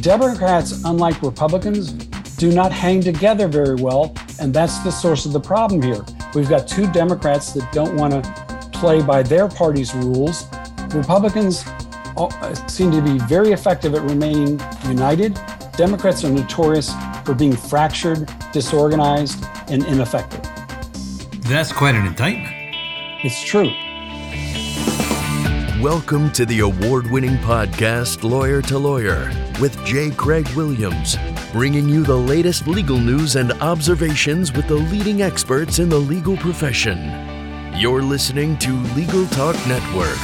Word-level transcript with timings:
Democrats, 0.00 0.82
unlike 0.84 1.22
Republicans, 1.22 1.92
do 2.36 2.52
not 2.52 2.72
hang 2.72 3.00
together 3.00 3.46
very 3.46 3.76
well. 3.76 4.14
And 4.40 4.52
that's 4.52 4.78
the 4.80 4.90
source 4.90 5.24
of 5.24 5.32
the 5.32 5.40
problem 5.40 5.80
here. 5.80 6.04
We've 6.34 6.48
got 6.48 6.66
two 6.66 6.90
Democrats 6.90 7.52
that 7.52 7.70
don't 7.72 7.96
want 7.96 8.12
to 8.12 8.70
play 8.72 9.02
by 9.02 9.22
their 9.22 9.48
party's 9.48 9.94
rules. 9.94 10.46
Republicans 10.92 11.64
uh, 12.16 12.54
seem 12.66 12.90
to 12.90 13.00
be 13.00 13.18
very 13.26 13.52
effective 13.52 13.94
at 13.94 14.02
remaining 14.02 14.60
united. 14.86 15.38
Democrats 15.76 16.24
are 16.24 16.30
notorious 16.30 16.92
for 17.24 17.34
being 17.34 17.56
fractured, 17.56 18.28
disorganized, 18.52 19.44
and 19.68 19.84
ineffective. 19.86 20.42
That's 21.42 21.72
quite 21.72 21.94
an 21.94 22.06
indictment. 22.06 22.52
It's 23.22 23.42
true. 23.42 23.70
Welcome 25.82 26.32
to 26.32 26.46
the 26.46 26.60
award 26.60 27.10
winning 27.10 27.36
podcast, 27.38 28.28
Lawyer 28.28 28.62
to 28.62 28.78
Lawyer, 28.78 29.30
with 29.60 29.82
J. 29.84 30.10
Craig 30.10 30.48
Williams, 30.50 31.16
bringing 31.52 31.88
you 31.88 32.02
the 32.02 32.16
latest 32.16 32.66
legal 32.66 32.98
news 32.98 33.36
and 33.36 33.52
observations 33.62 34.52
with 34.52 34.66
the 34.68 34.74
leading 34.74 35.22
experts 35.22 35.78
in 35.78 35.88
the 35.88 35.98
legal 35.98 36.36
profession. 36.36 36.98
You're 37.76 38.02
listening 38.02 38.58
to 38.58 38.72
Legal 38.94 39.26
Talk 39.26 39.54
Network. 39.66 40.18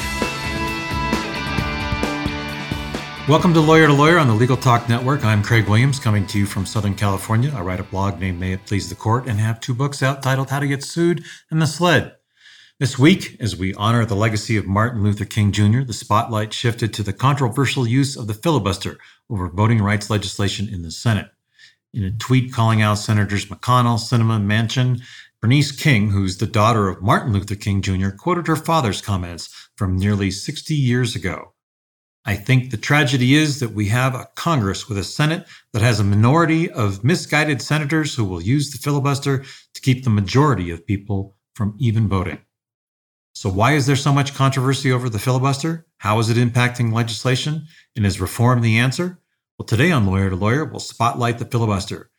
Welcome 3.28 3.54
to 3.54 3.60
Lawyer 3.60 3.86
to 3.86 3.92
Lawyer 3.92 4.18
on 4.18 4.26
the 4.26 4.34
Legal 4.34 4.56
Talk 4.56 4.88
Network. 4.88 5.24
I'm 5.24 5.42
Craig 5.42 5.68
Williams, 5.68 6.00
coming 6.00 6.26
to 6.26 6.38
you 6.38 6.46
from 6.46 6.66
Southern 6.66 6.94
California. 6.94 7.52
I 7.54 7.60
write 7.60 7.80
a 7.80 7.84
blog 7.84 8.18
named 8.18 8.40
May 8.40 8.54
It 8.54 8.66
Please 8.66 8.88
the 8.88 8.94
Court 8.96 9.26
and 9.26 9.38
have 9.38 9.60
two 9.60 9.74
books 9.74 10.02
out 10.02 10.22
titled 10.22 10.50
How 10.50 10.58
to 10.58 10.66
Get 10.66 10.82
Sued 10.82 11.24
and 11.50 11.62
The 11.62 11.66
Sled. 11.66 12.16
This 12.80 12.98
week, 12.98 13.36
as 13.40 13.54
we 13.54 13.74
honor 13.74 14.06
the 14.06 14.16
legacy 14.16 14.56
of 14.56 14.66
Martin 14.66 15.02
Luther 15.02 15.26
King 15.26 15.52
Jr., 15.52 15.82
the 15.82 15.92
spotlight 15.92 16.54
shifted 16.54 16.94
to 16.94 17.02
the 17.02 17.12
controversial 17.12 17.86
use 17.86 18.16
of 18.16 18.26
the 18.26 18.32
filibuster 18.32 18.96
over 19.28 19.50
voting 19.50 19.82
rights 19.82 20.08
legislation 20.08 20.66
in 20.66 20.80
the 20.80 20.90
Senate. 20.90 21.28
In 21.92 22.04
a 22.04 22.10
tweet 22.10 22.54
calling 22.54 22.80
out 22.80 22.94
Senators 22.94 23.44
McConnell, 23.44 23.98
Sinema, 23.98 24.42
Manchin, 24.42 25.02
Bernice 25.42 25.72
King, 25.72 26.08
who's 26.08 26.38
the 26.38 26.46
daughter 26.46 26.88
of 26.88 27.02
Martin 27.02 27.34
Luther 27.34 27.54
King 27.54 27.82
Jr., 27.82 28.08
quoted 28.18 28.46
her 28.46 28.56
father's 28.56 29.02
comments 29.02 29.68
from 29.76 29.98
nearly 29.98 30.30
60 30.30 30.74
years 30.74 31.14
ago. 31.14 31.52
I 32.24 32.34
think 32.34 32.70
the 32.70 32.78
tragedy 32.78 33.34
is 33.34 33.60
that 33.60 33.72
we 33.72 33.88
have 33.88 34.14
a 34.14 34.30
Congress 34.36 34.88
with 34.88 34.96
a 34.96 35.04
Senate 35.04 35.46
that 35.74 35.82
has 35.82 36.00
a 36.00 36.04
minority 36.04 36.70
of 36.70 37.04
misguided 37.04 37.60
senators 37.60 38.14
who 38.14 38.24
will 38.24 38.40
use 38.40 38.70
the 38.70 38.78
filibuster 38.78 39.44
to 39.74 39.80
keep 39.82 40.02
the 40.02 40.08
majority 40.08 40.70
of 40.70 40.86
people 40.86 41.36
from 41.54 41.76
even 41.78 42.08
voting. 42.08 42.38
So, 43.40 43.48
why 43.48 43.72
is 43.72 43.86
there 43.86 43.96
so 43.96 44.12
much 44.12 44.34
controversy 44.34 44.92
over 44.92 45.08
the 45.08 45.18
filibuster? 45.18 45.86
How 45.96 46.18
is 46.18 46.28
it 46.28 46.36
impacting 46.36 46.92
legislation? 46.92 47.68
And 47.96 48.04
is 48.04 48.20
reform 48.20 48.60
the 48.60 48.76
answer? 48.76 49.18
Well, 49.58 49.64
today 49.64 49.90
on 49.90 50.04
Lawyer 50.04 50.28
to 50.28 50.36
Lawyer, 50.36 50.62
we'll 50.62 50.78
spotlight 50.78 51.38
the 51.38 51.46
filibuster, 51.46 52.10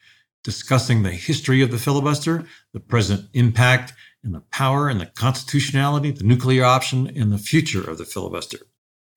discussing 0.44 1.04
the 1.04 1.12
history 1.12 1.62
of 1.62 1.70
the 1.70 1.78
filibuster, 1.78 2.46
the 2.74 2.80
present 2.80 3.30
impact, 3.36 3.94
and 4.24 4.34
the 4.34 4.40
power 4.50 4.90
and 4.90 5.00
the 5.00 5.06
constitutionality, 5.06 6.10
the 6.10 6.24
nuclear 6.24 6.64
option, 6.64 7.06
and 7.16 7.32
the 7.32 7.38
future 7.38 7.88
of 7.88 8.00
the 8.00 8.06
filibuster. 8.06 8.58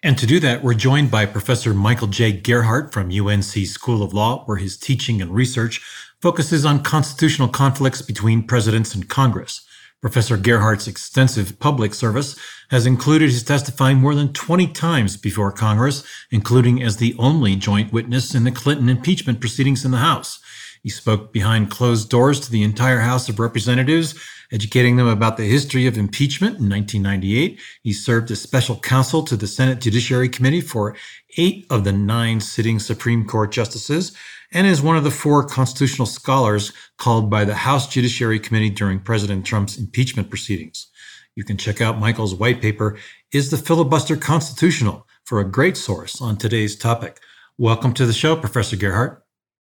And 0.02 0.18
to 0.18 0.26
do 0.26 0.38
that, 0.40 0.62
we're 0.62 0.74
joined 0.74 1.10
by 1.10 1.24
Professor 1.24 1.72
Michael 1.72 2.08
J. 2.08 2.32
Gerhardt 2.32 2.92
from 2.92 3.10
UNC 3.10 3.44
School 3.44 4.02
of 4.02 4.12
Law, 4.12 4.44
where 4.44 4.58
his 4.58 4.76
teaching 4.76 5.22
and 5.22 5.34
research 5.34 5.80
focuses 6.20 6.66
on 6.66 6.82
constitutional 6.82 7.48
conflicts 7.48 8.02
between 8.02 8.46
presidents 8.46 8.94
and 8.94 9.08
Congress. 9.08 9.66
Professor 10.04 10.36
Gerhardt's 10.36 10.86
extensive 10.86 11.58
public 11.60 11.94
service 11.94 12.38
has 12.68 12.84
included 12.84 13.30
his 13.30 13.42
testifying 13.42 13.96
more 13.96 14.14
than 14.14 14.34
20 14.34 14.66
times 14.66 15.16
before 15.16 15.50
Congress, 15.50 16.04
including 16.30 16.82
as 16.82 16.98
the 16.98 17.16
only 17.18 17.56
joint 17.56 17.90
witness 17.90 18.34
in 18.34 18.44
the 18.44 18.50
Clinton 18.50 18.90
impeachment 18.90 19.40
proceedings 19.40 19.82
in 19.82 19.92
the 19.92 19.96
House. 19.96 20.40
He 20.82 20.90
spoke 20.90 21.32
behind 21.32 21.70
closed 21.70 22.10
doors 22.10 22.38
to 22.40 22.50
the 22.50 22.62
entire 22.62 22.98
House 22.98 23.30
of 23.30 23.40
Representatives 23.40 24.14
educating 24.52 24.96
them 24.96 25.08
about 25.08 25.36
the 25.36 25.44
history 25.44 25.86
of 25.86 25.98
impeachment 25.98 26.58
in 26.58 26.68
1998. 26.68 27.58
He 27.82 27.92
served 27.92 28.30
as 28.30 28.40
special 28.40 28.78
counsel 28.78 29.24
to 29.24 29.36
the 29.36 29.48
Senate 29.48 29.80
Judiciary 29.80 30.28
Committee 30.28 30.60
for 30.60 30.96
eight 31.36 31.66
of 31.70 31.82
the 31.82 31.92
nine 31.92 32.40
sitting 32.40 32.78
Supreme 32.78 33.26
Court 33.26 33.50
justices 33.50 34.12
and 34.54 34.66
is 34.66 34.80
one 34.80 34.96
of 34.96 35.04
the 35.04 35.10
four 35.10 35.44
constitutional 35.44 36.06
scholars 36.06 36.72
called 36.96 37.28
by 37.28 37.44
the 37.44 37.54
House 37.54 37.88
Judiciary 37.88 38.38
Committee 38.38 38.70
during 38.70 39.00
President 39.00 39.44
Trump's 39.44 39.76
impeachment 39.76 40.30
proceedings. 40.30 40.86
You 41.34 41.44
can 41.44 41.56
check 41.56 41.80
out 41.80 41.98
Michael's 41.98 42.34
white 42.34 42.62
paper, 42.62 42.96
Is 43.32 43.50
the 43.50 43.58
Filibuster 43.58 44.16
Constitutional? 44.16 45.06
for 45.24 45.40
a 45.40 45.44
great 45.44 45.76
source 45.76 46.20
on 46.20 46.36
today's 46.36 46.76
topic. 46.76 47.18
Welcome 47.56 47.94
to 47.94 48.06
the 48.06 48.12
show, 48.12 48.36
Professor 48.36 48.76
Gerhardt. 48.76 49.22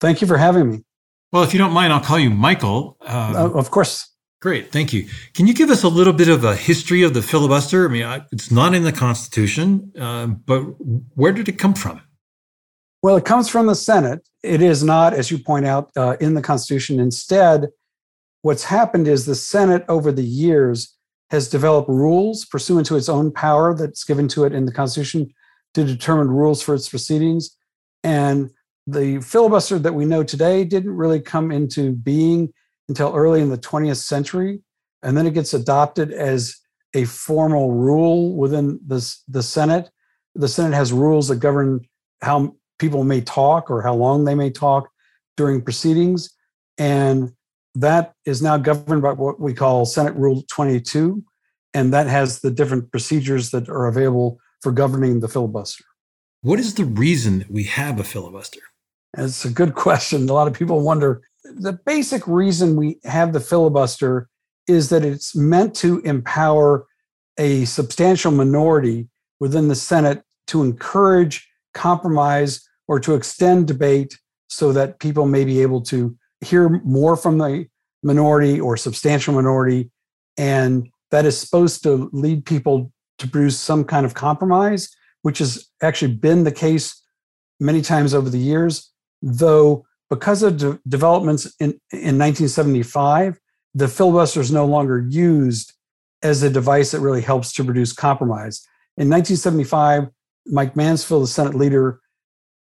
Thank 0.00 0.20
you 0.20 0.26
for 0.26 0.38
having 0.38 0.70
me. 0.70 0.84
Well, 1.31 1.43
if 1.43 1.53
you 1.53 1.59
don't 1.59 1.72
mind, 1.72 1.93
I'll 1.93 2.00
call 2.00 2.19
you 2.19 2.31
Michael. 2.31 2.97
Um, 3.03 3.37
uh, 3.37 3.50
of 3.50 3.70
course. 3.70 4.09
Great, 4.41 4.72
thank 4.72 4.93
you. 4.93 5.09
Can 5.34 5.47
you 5.47 5.54
give 5.54 5.70
us 5.70 5.84
a 5.84 5.88
little 5.88 6.12
bit 6.12 6.28
of 6.28 6.43
a 6.43 6.56
history 6.56 7.03
of 7.03 7.14
the 7.14 7.22
filibuster? 7.22 7.87
I 7.87 7.93
mean, 7.93 8.25
it's 8.32 8.50
not 8.50 8.75
in 8.75 8.82
the 8.82 8.93
Constitution, 8.93 9.93
uh, 9.99 10.26
but 10.26 10.60
where 11.14 11.32
did 11.32 11.49
it 11.49 11.59
come 11.59 11.75
from? 11.75 12.00
Well, 13.03 13.17
it 13.17 13.25
comes 13.25 13.49
from 13.49 13.67
the 13.67 13.75
Senate. 13.75 14.29
It 14.45 14.63
is 14.63 14.85
not, 14.85 15.13
as 15.13 15.31
you 15.31 15.39
point 15.39 15.67
out, 15.67 15.91
uh, 15.97 16.17
in 16.21 16.35
the 16.35 16.43
Constitution. 16.43 17.01
Instead, 17.01 17.69
what's 18.43 18.65
happened 18.65 19.09
is 19.09 19.27
the 19.27 19.35
Senate 19.35 19.85
over 19.89 20.13
the 20.13 20.25
years 20.25 20.97
has 21.31 21.49
developed 21.49 21.89
rules 21.89 22.45
pursuant 22.45 22.87
to 22.87 22.97
its 22.97 23.09
own 23.09 23.33
power 23.33 23.75
that's 23.75 24.05
given 24.05 24.29
to 24.29 24.45
it 24.45 24.53
in 24.53 24.67
the 24.67 24.73
Constitution 24.73 25.33
to 25.75 25.83
determine 25.83 26.29
rules 26.29 26.62
for 26.62 26.75
its 26.75 26.89
proceedings. 26.89 27.57
And 28.05 28.51
the 28.87 29.21
filibuster 29.21 29.79
that 29.81 29.95
we 29.95 30.05
know 30.05 30.23
today 30.23 30.65
didn't 30.65 30.95
really 30.95 31.21
come 31.21 31.51
into 31.51 31.93
being 31.93 32.53
until 32.89 33.15
early 33.17 33.41
in 33.41 33.49
the 33.49 33.59
20th 33.59 33.97
century. 33.97 34.61
And 35.03 35.17
then 35.17 35.27
it 35.27 35.35
gets 35.35 35.55
adopted 35.55 36.12
as 36.12 36.55
a 36.95 37.05
formal 37.07 37.73
rule 37.73 38.37
within 38.37 38.79
the, 38.87 39.17
the 39.27 39.43
Senate. 39.43 39.91
The 40.35 40.49
Senate 40.49 40.75
has 40.75 40.93
rules 40.93 41.29
that 41.29 41.37
govern 41.37 41.81
how 42.21 42.55
people 42.82 43.04
may 43.04 43.22
talk 43.22 43.70
or 43.70 43.81
how 43.81 43.94
long 43.94 44.25
they 44.25 44.34
may 44.34 44.50
talk 44.50 44.91
during 45.38 45.62
proceedings. 45.62 46.28
And 46.76 47.32
that 47.76 48.12
is 48.26 48.43
now 48.43 48.59
governed 48.59 49.00
by 49.00 49.12
what 49.12 49.41
we 49.41 49.54
call 49.54 49.87
Senate 49.87 50.15
Rule 50.16 50.44
22. 50.50 51.25
And 51.72 51.94
that 51.94 52.09
has 52.09 52.41
the 52.41 52.50
different 52.50 52.91
procedures 52.91 53.50
that 53.53 53.69
are 53.70 53.87
available 53.87 54.38
for 54.60 54.72
governing 54.72 55.20
the 55.20 55.28
filibuster. 55.28 55.84
What 56.43 56.59
is 56.59 56.75
the 56.75 56.84
reason 56.84 57.38
that 57.38 57.50
we 57.50 57.65
have 57.65 57.98
a 58.00 58.04
filibuster? 58.04 58.60
It's 59.16 59.44
a 59.44 59.50
good 59.50 59.75
question. 59.75 60.28
A 60.28 60.32
lot 60.32 60.49
of 60.49 60.54
people 60.54 60.81
wonder 60.81 61.22
the 61.44 61.72
basic 61.72 62.26
reason 62.26 62.76
we 62.76 62.99
have 63.04 63.32
the 63.32 63.41
filibuster 63.41 64.28
is 64.66 64.88
that 64.88 65.04
it's 65.04 65.34
meant 65.37 65.75
to 65.76 66.00
empower 66.00 66.87
a 67.38 67.64
substantial 67.64 68.32
minority 68.32 69.09
within 69.41 69.69
the 69.69 69.75
Senate 69.75 70.22
to 70.49 70.62
encourage 70.62 71.49
compromise 71.75 72.69
or 72.93 73.01
to 73.01 73.15
extend 73.15 73.67
debate 73.67 74.19
so 74.51 74.71
that 74.71 74.99
people 74.99 75.25
may 75.25 75.47
be 75.47 75.63
able 75.63 75.81
to 75.81 76.15
hear 76.43 76.69
more 76.85 77.17
from 77.17 77.39
the 77.39 77.67
minority 78.03 78.61
or 78.61 78.77
substantial 78.77 79.33
minority. 79.33 79.91
And 80.37 80.91
that 81.11 81.25
is 81.25 81.39
supposed 81.39 81.83
to 81.85 82.11
lead 82.13 82.45
people 82.45 82.93
to 83.17 83.27
produce 83.27 83.59
some 83.59 83.85
kind 83.85 84.05
of 84.05 84.13
compromise, 84.13 84.95
which 85.23 85.39
has 85.39 85.71
actually 85.81 86.13
been 86.13 86.45
the 86.45 86.53
case 86.53 87.03
many 87.59 87.81
times 87.81 88.13
over 88.13 88.29
the 88.29 88.39
years, 88.39 88.93
though 89.23 89.87
because 90.11 90.43
of 90.43 90.59
de- 90.59 90.79
developments 90.87 91.47
in, 91.61 91.71
in 91.93 92.19
1975, 92.19 93.41
the 93.75 93.89
filibuster 93.89 94.43
is 94.43 94.53
no 94.53 94.67
longer 94.67 95.07
used 95.09 95.73
as 96.23 96.43
a 96.43 96.51
device 96.51 96.91
that 96.91 97.01
really 97.01 97.23
helps 97.23 97.55
to 97.55 97.65
produce 97.65 97.95
compromise. 97.95 98.61
In 98.99 99.09
1975, 99.09 100.09
Mike 100.45 100.77
Mansfield, 100.77 101.23
the 101.23 101.29
Senate 101.29 101.55
leader, 101.55 102.02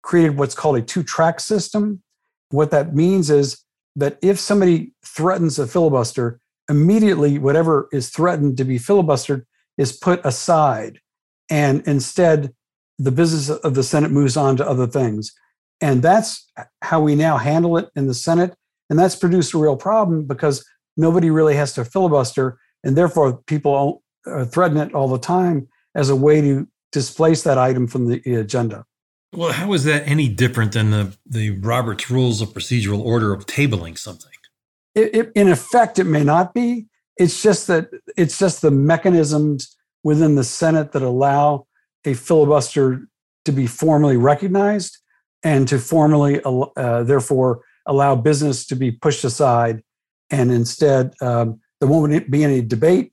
created 0.08 0.38
what's 0.38 0.54
called 0.54 0.78
a 0.78 0.80
two 0.80 1.02
track 1.02 1.38
system. 1.38 2.02
What 2.48 2.70
that 2.70 2.94
means 2.94 3.28
is 3.28 3.62
that 3.94 4.18
if 4.22 4.40
somebody 4.40 4.92
threatens 5.04 5.58
a 5.58 5.66
filibuster, 5.66 6.40
immediately 6.70 7.38
whatever 7.38 7.90
is 7.92 8.08
threatened 8.08 8.56
to 8.56 8.64
be 8.64 8.78
filibustered 8.78 9.44
is 9.76 9.92
put 9.92 10.24
aside. 10.24 11.00
And 11.50 11.86
instead, 11.86 12.54
the 12.98 13.10
business 13.10 13.50
of 13.50 13.74
the 13.74 13.82
Senate 13.82 14.10
moves 14.10 14.34
on 14.34 14.56
to 14.56 14.66
other 14.66 14.86
things. 14.86 15.30
And 15.82 16.02
that's 16.02 16.50
how 16.80 17.00
we 17.02 17.14
now 17.14 17.36
handle 17.36 17.76
it 17.76 17.90
in 17.94 18.06
the 18.06 18.14
Senate. 18.14 18.54
And 18.88 18.98
that's 18.98 19.14
produced 19.14 19.52
a 19.52 19.58
real 19.58 19.76
problem 19.76 20.26
because 20.26 20.64
nobody 20.96 21.28
really 21.28 21.54
has 21.56 21.74
to 21.74 21.84
filibuster. 21.84 22.58
And 22.82 22.96
therefore, 22.96 23.42
people 23.46 24.02
uh, 24.26 24.46
threaten 24.46 24.78
it 24.78 24.94
all 24.94 25.08
the 25.08 25.18
time 25.18 25.68
as 25.94 26.08
a 26.08 26.16
way 26.16 26.40
to 26.40 26.66
displace 26.92 27.42
that 27.42 27.58
item 27.58 27.86
from 27.86 28.08
the 28.08 28.22
agenda. 28.34 28.86
Well, 29.32 29.52
how 29.52 29.72
is 29.74 29.84
that 29.84 30.08
any 30.08 30.28
different 30.28 30.72
than 30.72 30.90
the, 30.90 31.16
the 31.26 31.50
Robert's 31.50 32.10
Rules 32.10 32.40
of 32.40 32.50
Procedural 32.50 33.00
Order 33.00 33.32
of 33.32 33.46
tabling 33.46 33.98
something? 33.98 34.32
It, 34.94 35.14
it, 35.14 35.32
in 35.34 35.48
effect, 35.48 35.98
it 35.98 36.04
may 36.04 36.24
not 36.24 36.54
be. 36.54 36.86
It's 37.16 37.42
just 37.42 37.66
that 37.66 37.90
it's 38.16 38.38
just 38.38 38.62
the 38.62 38.70
mechanisms 38.70 39.76
within 40.02 40.36
the 40.36 40.44
Senate 40.44 40.92
that 40.92 41.02
allow 41.02 41.66
a 42.04 42.14
filibuster 42.14 43.06
to 43.44 43.52
be 43.52 43.66
formally 43.66 44.16
recognized 44.16 44.98
and 45.42 45.68
to 45.68 45.78
formally, 45.78 46.40
uh, 46.44 47.02
therefore, 47.02 47.62
allow 47.86 48.14
business 48.14 48.66
to 48.66 48.76
be 48.76 48.90
pushed 48.90 49.24
aside. 49.24 49.82
And 50.30 50.50
instead, 50.50 51.14
um, 51.20 51.60
there 51.80 51.88
won't 51.88 52.30
be 52.30 52.44
any 52.44 52.60
debate 52.60 53.12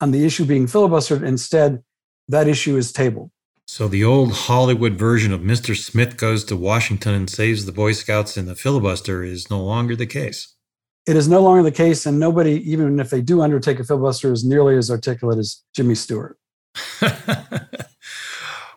on 0.00 0.10
the 0.10 0.24
issue 0.24 0.44
being 0.44 0.66
filibustered. 0.66 1.22
Instead, 1.22 1.82
that 2.28 2.48
issue 2.48 2.76
is 2.76 2.92
tabled. 2.92 3.30
So 3.68 3.88
the 3.88 4.04
old 4.04 4.32
Hollywood 4.32 4.94
version 4.94 5.32
of 5.32 5.40
Mr. 5.40 5.76
Smith 5.76 6.16
goes 6.16 6.44
to 6.44 6.56
Washington 6.56 7.14
and 7.14 7.28
saves 7.28 7.66
the 7.66 7.72
Boy 7.72 7.92
Scouts 7.92 8.36
in 8.36 8.46
the 8.46 8.54
filibuster 8.54 9.24
is 9.24 9.50
no 9.50 9.60
longer 9.62 9.96
the 9.96 10.06
case. 10.06 10.54
It 11.04 11.16
is 11.16 11.28
no 11.28 11.42
longer 11.42 11.64
the 11.64 11.72
case, 11.72 12.06
and 12.06 12.18
nobody, 12.18 12.52
even 12.70 13.00
if 13.00 13.10
they 13.10 13.20
do 13.20 13.42
undertake 13.42 13.80
a 13.80 13.84
filibuster, 13.84 14.32
is 14.32 14.44
nearly 14.44 14.76
as 14.76 14.90
articulate 14.90 15.38
as 15.38 15.62
Jimmy 15.74 15.96
Stewart. 15.96 16.38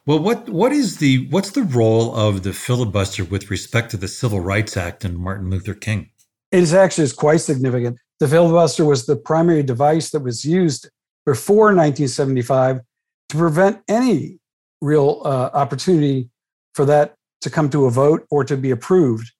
well, 0.06 0.20
what 0.20 0.50
what 0.50 0.72
is 0.72 0.98
the 0.98 1.28
what's 1.30 1.52
the 1.52 1.64
role 1.64 2.16
of 2.16 2.44
the 2.44 2.54
filibuster 2.54 3.24
with 3.24 3.52
respect 3.52 3.92
to 3.92 3.98
the 3.98 4.08
Civil 4.08 4.40
Rights 4.40 4.76
Act 4.76 5.06
and 5.06 5.18
Martin 5.18 5.50
Luther 5.50 5.74
King? 5.74 6.10
It 6.52 6.60
is 6.60 6.74
actually 6.74 7.06
is 7.06 7.14
quite 7.14 7.42
significant. 7.42 7.98
The 8.20 8.28
filibuster 8.28 8.86
was 8.86 9.06
the 9.06 9.16
primary 9.16 9.64
device 9.64 10.10
that 10.12 10.22
was 10.22 10.46
used 10.46 10.90
before 11.26 11.68
1975 11.76 12.82
to 13.30 13.38
prevent 13.38 13.82
any 13.88 14.39
real 14.82 15.22
uh, 15.26 15.50
opportunity 15.54 16.30
for 16.74 16.86
that 16.86 17.16
to 17.42 17.50
come 17.50 17.70
to 17.70 17.86
a 17.86 17.92
vote 17.92 18.26
or 18.30 18.44
to 18.44 18.58
be 18.58 18.72
approved. 18.72 19.32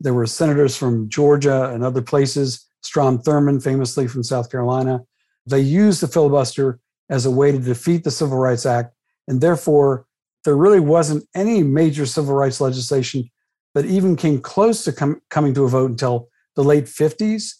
There 0.00 0.14
were 0.14 0.26
senators 0.26 0.76
from 0.76 1.08
Georgia 1.08 1.70
and 1.72 1.84
other 1.84 2.02
places, 2.02 2.66
Strom 2.82 3.18
Thurmond, 3.18 3.62
famously 3.62 4.06
from 4.06 4.22
South 4.22 4.50
Carolina. 4.50 5.00
They 5.46 5.60
used 5.60 6.00
the 6.00 6.08
filibuster 6.08 6.80
as 7.10 7.26
a 7.26 7.30
way 7.30 7.52
to 7.52 7.58
defeat 7.58 8.04
the 8.04 8.10
Civil 8.10 8.38
Rights 8.38 8.66
Act. 8.66 8.94
And 9.28 9.40
therefore, 9.40 10.06
there 10.44 10.56
really 10.56 10.80
wasn't 10.80 11.26
any 11.34 11.62
major 11.62 12.06
civil 12.06 12.34
rights 12.34 12.60
legislation 12.60 13.30
that 13.74 13.86
even 13.86 14.16
came 14.16 14.40
close 14.40 14.84
to 14.84 14.92
com- 14.92 15.20
coming 15.30 15.54
to 15.54 15.64
a 15.64 15.68
vote 15.68 15.90
until 15.90 16.28
the 16.54 16.64
late 16.64 16.84
50s. 16.84 17.54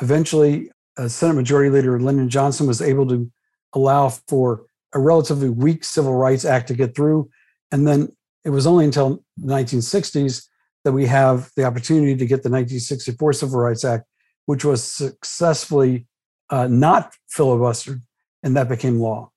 Eventually, 0.00 0.70
Senate 1.06 1.34
Majority 1.34 1.70
Leader 1.70 2.00
Lyndon 2.00 2.28
Johnson 2.28 2.66
was 2.66 2.82
able 2.82 3.06
to 3.08 3.30
allow 3.74 4.08
for 4.08 4.66
a 4.92 4.98
relatively 4.98 5.48
weak 5.48 5.84
Civil 5.84 6.14
Rights 6.14 6.44
Act 6.44 6.68
to 6.68 6.74
get 6.74 6.94
through. 6.94 7.30
And 7.70 7.86
then 7.86 8.14
it 8.44 8.50
was 8.50 8.66
only 8.66 8.84
until 8.84 9.22
the 9.36 9.52
1960s 9.52 10.46
that 10.84 10.92
we 10.92 11.06
have 11.06 11.50
the 11.56 11.64
opportunity 11.64 12.16
to 12.16 12.26
get 12.26 12.42
the 12.42 12.50
1964 12.50 13.34
Civil 13.34 13.60
Rights 13.60 13.84
Act, 13.84 14.04
which 14.46 14.64
was 14.64 14.82
successfully 14.82 16.06
uh, 16.48 16.66
not 16.66 17.14
filibustered, 17.34 18.00
and 18.42 18.56
that 18.56 18.68
became 18.68 18.98
law. 18.98 19.30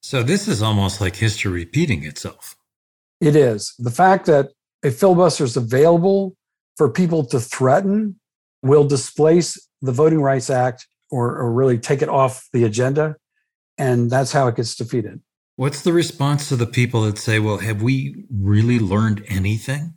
So 0.00 0.22
this 0.22 0.46
is 0.46 0.62
almost 0.62 1.00
like 1.00 1.16
history 1.16 1.50
repeating 1.50 2.04
itself. 2.04 2.56
It 3.20 3.34
is. 3.34 3.74
The 3.78 3.90
fact 3.90 4.26
that 4.26 4.50
a 4.84 4.90
filibuster 4.90 5.44
is 5.44 5.56
available 5.56 6.36
for 6.76 6.90
people 6.90 7.24
to 7.26 7.40
threaten 7.40 8.20
will 8.62 8.86
displace 8.86 9.58
the 9.80 9.92
Voting 9.92 10.20
Rights 10.20 10.50
Act 10.50 10.86
or, 11.10 11.36
or 11.38 11.52
really 11.52 11.78
take 11.78 12.02
it 12.02 12.08
off 12.08 12.46
the 12.52 12.64
agenda 12.64 13.16
and 13.78 14.10
that's 14.10 14.32
how 14.32 14.46
it 14.48 14.56
gets 14.56 14.74
defeated. 14.74 15.20
What's 15.56 15.82
the 15.82 15.92
response 15.92 16.48
to 16.48 16.56
the 16.56 16.66
people 16.66 17.02
that 17.02 17.18
say, 17.18 17.38
well, 17.38 17.58
have 17.58 17.80
we 17.80 18.24
really 18.30 18.78
learned 18.78 19.24
anything? 19.28 19.94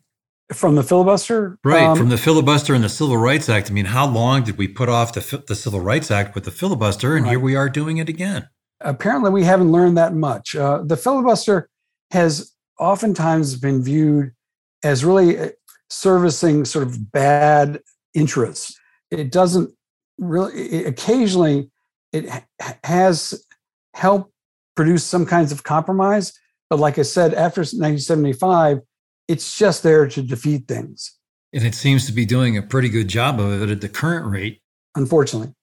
From 0.53 0.75
the 0.75 0.83
filibuster? 0.83 1.57
Right, 1.63 1.83
um, 1.83 1.97
from 1.97 2.09
the 2.09 2.17
filibuster 2.17 2.73
and 2.73 2.83
the 2.83 2.89
Civil 2.89 3.17
Rights 3.17 3.49
Act. 3.49 3.69
I 3.69 3.73
mean, 3.73 3.85
how 3.85 4.07
long 4.07 4.43
did 4.43 4.57
we 4.57 4.67
put 4.67 4.87
off 4.87 5.13
the, 5.13 5.43
the 5.47 5.55
Civil 5.55 5.81
Rights 5.81 6.09
Act 6.09 6.35
with 6.35 6.45
the 6.45 6.51
filibuster? 6.51 7.15
And 7.15 7.25
right. 7.25 7.31
here 7.31 7.39
we 7.39 7.55
are 7.55 7.69
doing 7.69 7.97
it 7.97 8.07
again. 8.07 8.47
Apparently, 8.79 9.31
we 9.31 9.43
haven't 9.43 9.71
learned 9.71 9.97
that 9.97 10.13
much. 10.13 10.55
Uh, 10.55 10.83
the 10.83 10.95
filibuster 10.95 11.69
has 12.11 12.53
oftentimes 12.79 13.55
been 13.55 13.83
viewed 13.83 14.31
as 14.83 15.03
really 15.03 15.37
uh, 15.37 15.49
servicing 15.89 16.63
sort 16.63 16.85
of 16.85 17.11
bad 17.11 17.81
interests. 18.13 18.79
It 19.11 19.31
doesn't 19.31 19.71
really, 20.17 20.53
it, 20.53 20.87
occasionally, 20.87 21.71
it 22.13 22.29
has 22.83 23.43
help 23.97 24.31
produce 24.75 25.03
some 25.03 25.25
kinds 25.25 25.51
of 25.51 25.63
compromise. 25.63 26.31
But 26.69 26.79
like 26.79 26.99
I 26.99 27.01
said, 27.01 27.33
after 27.33 27.61
1975, 27.61 28.81
it's 29.27 29.57
just 29.57 29.83
there 29.83 30.07
to 30.07 30.21
defeat 30.21 30.67
things. 30.67 31.17
And 31.53 31.63
it 31.63 31.75
seems 31.75 32.05
to 32.05 32.11
be 32.11 32.25
doing 32.25 32.57
a 32.57 32.61
pretty 32.61 32.89
good 32.89 33.07
job 33.07 33.39
of 33.39 33.61
it 33.61 33.69
at 33.69 33.81
the 33.81 33.89
current 33.89 34.27
rate. 34.27 34.61
Unfortunately. 34.95 35.53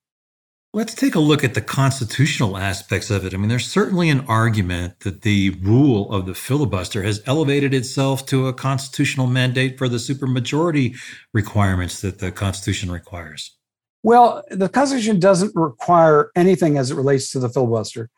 Let's 0.73 0.95
take 0.95 1.15
a 1.15 1.21
look 1.21 1.45
at 1.45 1.55
the 1.55 1.61
constitutional 1.61 2.57
aspects 2.57 3.09
of 3.09 3.25
it. 3.25 3.33
I 3.33 3.37
mean, 3.37 3.49
there's 3.49 3.71
certainly 3.71 4.11
an 4.11 4.25
argument 4.27 5.01
that 5.01 5.23
the 5.23 5.51
rule 5.63 6.11
of 6.11 6.27
the 6.27 6.35
filibuster 6.35 7.05
has 7.05 7.23
elevated 7.27 7.73
itself 7.73 8.27
to 8.27 8.49
a 8.49 8.53
constitutional 8.53 9.29
mandate 9.29 9.79
for 9.79 9.89
the 9.89 9.99
supermajority 9.99 10.97
requirements 11.33 12.01
that 12.01 12.19
the 12.19 12.33
Constitution 12.33 12.91
requires. 12.91 13.57
Well, 14.03 14.43
the 14.51 14.69
Constitution 14.69 15.21
doesn't 15.21 15.53
require 15.55 16.33
anything 16.35 16.77
as 16.77 16.91
it 16.91 16.97
relates 16.97 17.31
to 17.31 17.39
the 17.39 17.49
filibuster 17.49 18.11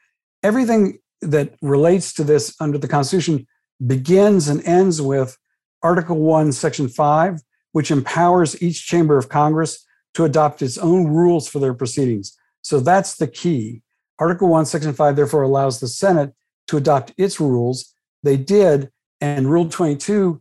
everything 0.47 0.99
that 1.23 1.57
relates 1.61 2.13
to 2.13 2.23
this 2.23 2.55
under 2.61 2.79
the 2.79 2.87
Constitution 2.87 3.47
begins 3.85 4.47
and 4.47 4.65
ends 4.65 5.03
with 5.03 5.37
Article 5.83 6.19
1, 6.19 6.53
Section 6.53 6.89
5, 6.89 7.41
which 7.73 7.91
empowers 7.91 8.63
each 8.63 8.87
chamber 8.87 9.19
of 9.19 9.29
Congress 9.29 9.85
to 10.15 10.25
adopt 10.25 10.63
its 10.63 10.79
own 10.79 11.09
rules 11.09 11.49
for 11.49 11.59
their 11.59 11.75
proceedings. 11.75 12.39
So 12.63 12.79
that's 12.79 13.17
the 13.17 13.27
key. 13.27 13.83
Article 14.21 14.49
1, 14.49 14.67
Section 14.67 14.93
5, 14.93 15.17
therefore, 15.17 15.43
allows 15.43 15.81
the 15.81 15.89
Senate 15.89 16.33
to 16.69 16.77
adopt 16.77 17.13
its 17.19 17.41
rules. 17.41 17.93
They 18.23 18.37
did, 18.37 18.91
and 19.21 19.51
Rule 19.51 19.69
22 19.69 20.41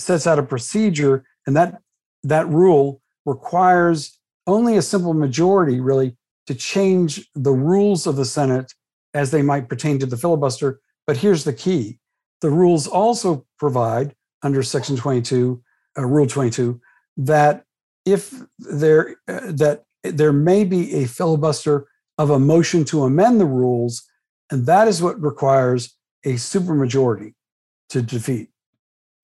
sets 0.00 0.26
out 0.26 0.40
a 0.40 0.42
procedure, 0.42 1.24
and 1.46 1.56
that, 1.56 1.80
that 2.24 2.48
rule 2.48 3.00
requires 3.24 4.18
only 4.48 4.76
a 4.76 4.82
simple 4.82 5.14
majority, 5.14 5.80
really, 5.80 6.16
to 6.48 6.54
change 6.54 7.28
the 7.34 7.52
rules 7.52 8.06
of 8.08 8.16
the 8.16 8.24
Senate 8.24 8.74
as 9.14 9.30
they 9.30 9.42
might 9.42 9.68
pertain 9.68 9.98
to 10.00 10.06
the 10.06 10.16
filibuster. 10.16 10.80
But 11.06 11.18
here's 11.18 11.44
the 11.44 11.52
key 11.52 11.98
the 12.40 12.50
rules 12.50 12.86
also 12.86 13.46
provide 13.58 14.14
under 14.42 14.62
Section 14.62 14.96
22, 14.96 15.62
uh, 15.96 16.04
Rule 16.04 16.26
22, 16.26 16.80
that 17.16 17.64
if 18.04 18.34
there 18.58 19.16
uh, 19.28 19.52
that 19.52 19.84
there 20.02 20.32
may 20.32 20.64
be 20.64 20.92
a 20.94 21.06
filibuster 21.06 21.86
of 22.18 22.30
a 22.30 22.38
motion 22.38 22.84
to 22.84 23.04
amend 23.04 23.40
the 23.40 23.46
rules, 23.46 24.02
and 24.50 24.66
that 24.66 24.88
is 24.88 25.02
what 25.02 25.20
requires 25.20 25.96
a 26.24 26.34
supermajority 26.34 27.32
to 27.88 28.02
defeat. 28.02 28.50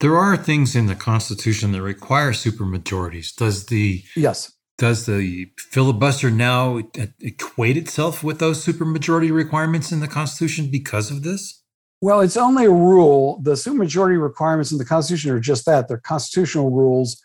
There 0.01 0.17
are 0.17 0.37
things 0.37 0.75
in 0.75 0.87
the 0.87 0.95
Constitution 0.95 1.73
that 1.73 1.83
require 1.83 2.33
supermajorities. 2.33 3.35
Does 3.37 3.67
the 3.67 4.03
yes 4.17 4.53
does 4.81 5.05
the 5.05 5.53
filibuster 5.59 6.31
now 6.31 6.81
equate 7.21 7.77
itself 7.77 8.25
with 8.25 8.39
those 8.39 8.65
supermajority 8.65 9.31
requirements 9.31 9.93
in 9.93 10.01
the 10.01 10.09
Constitution 10.09 10.71
because 10.71 11.11
of 11.11 11.23
this? 11.23 11.63
Well, 12.01 12.21
it's 12.23 12.39
only 12.39 12.65
a 12.65 12.71
rule. 12.71 13.41
The 13.43 13.53
supermajority 13.53 14.21
requirements 14.21 14.73
in 14.73 14.79
the 14.79 14.87
Constitution 14.87 15.33
are 15.33 15.39
just 15.39 15.67
that 15.67 15.87
they're 15.87 15.99
constitutional 15.99 16.71
rules. 16.71 17.23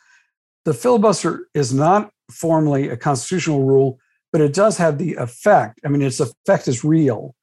The 0.66 0.74
filibuster 0.74 1.48
is 1.54 1.74
not 1.74 2.12
formally 2.30 2.90
a 2.90 2.98
constitutional 2.98 3.64
rule, 3.64 4.00
but 4.34 4.42
it 4.42 4.54
does 4.54 4.78
have 4.78 4.98
the 4.98 5.14
effect. 5.14 5.80
I 5.86 5.88
mean, 5.88 6.02
its 6.02 6.20
effect 6.20 6.68
is 6.68 6.84
real 6.84 7.36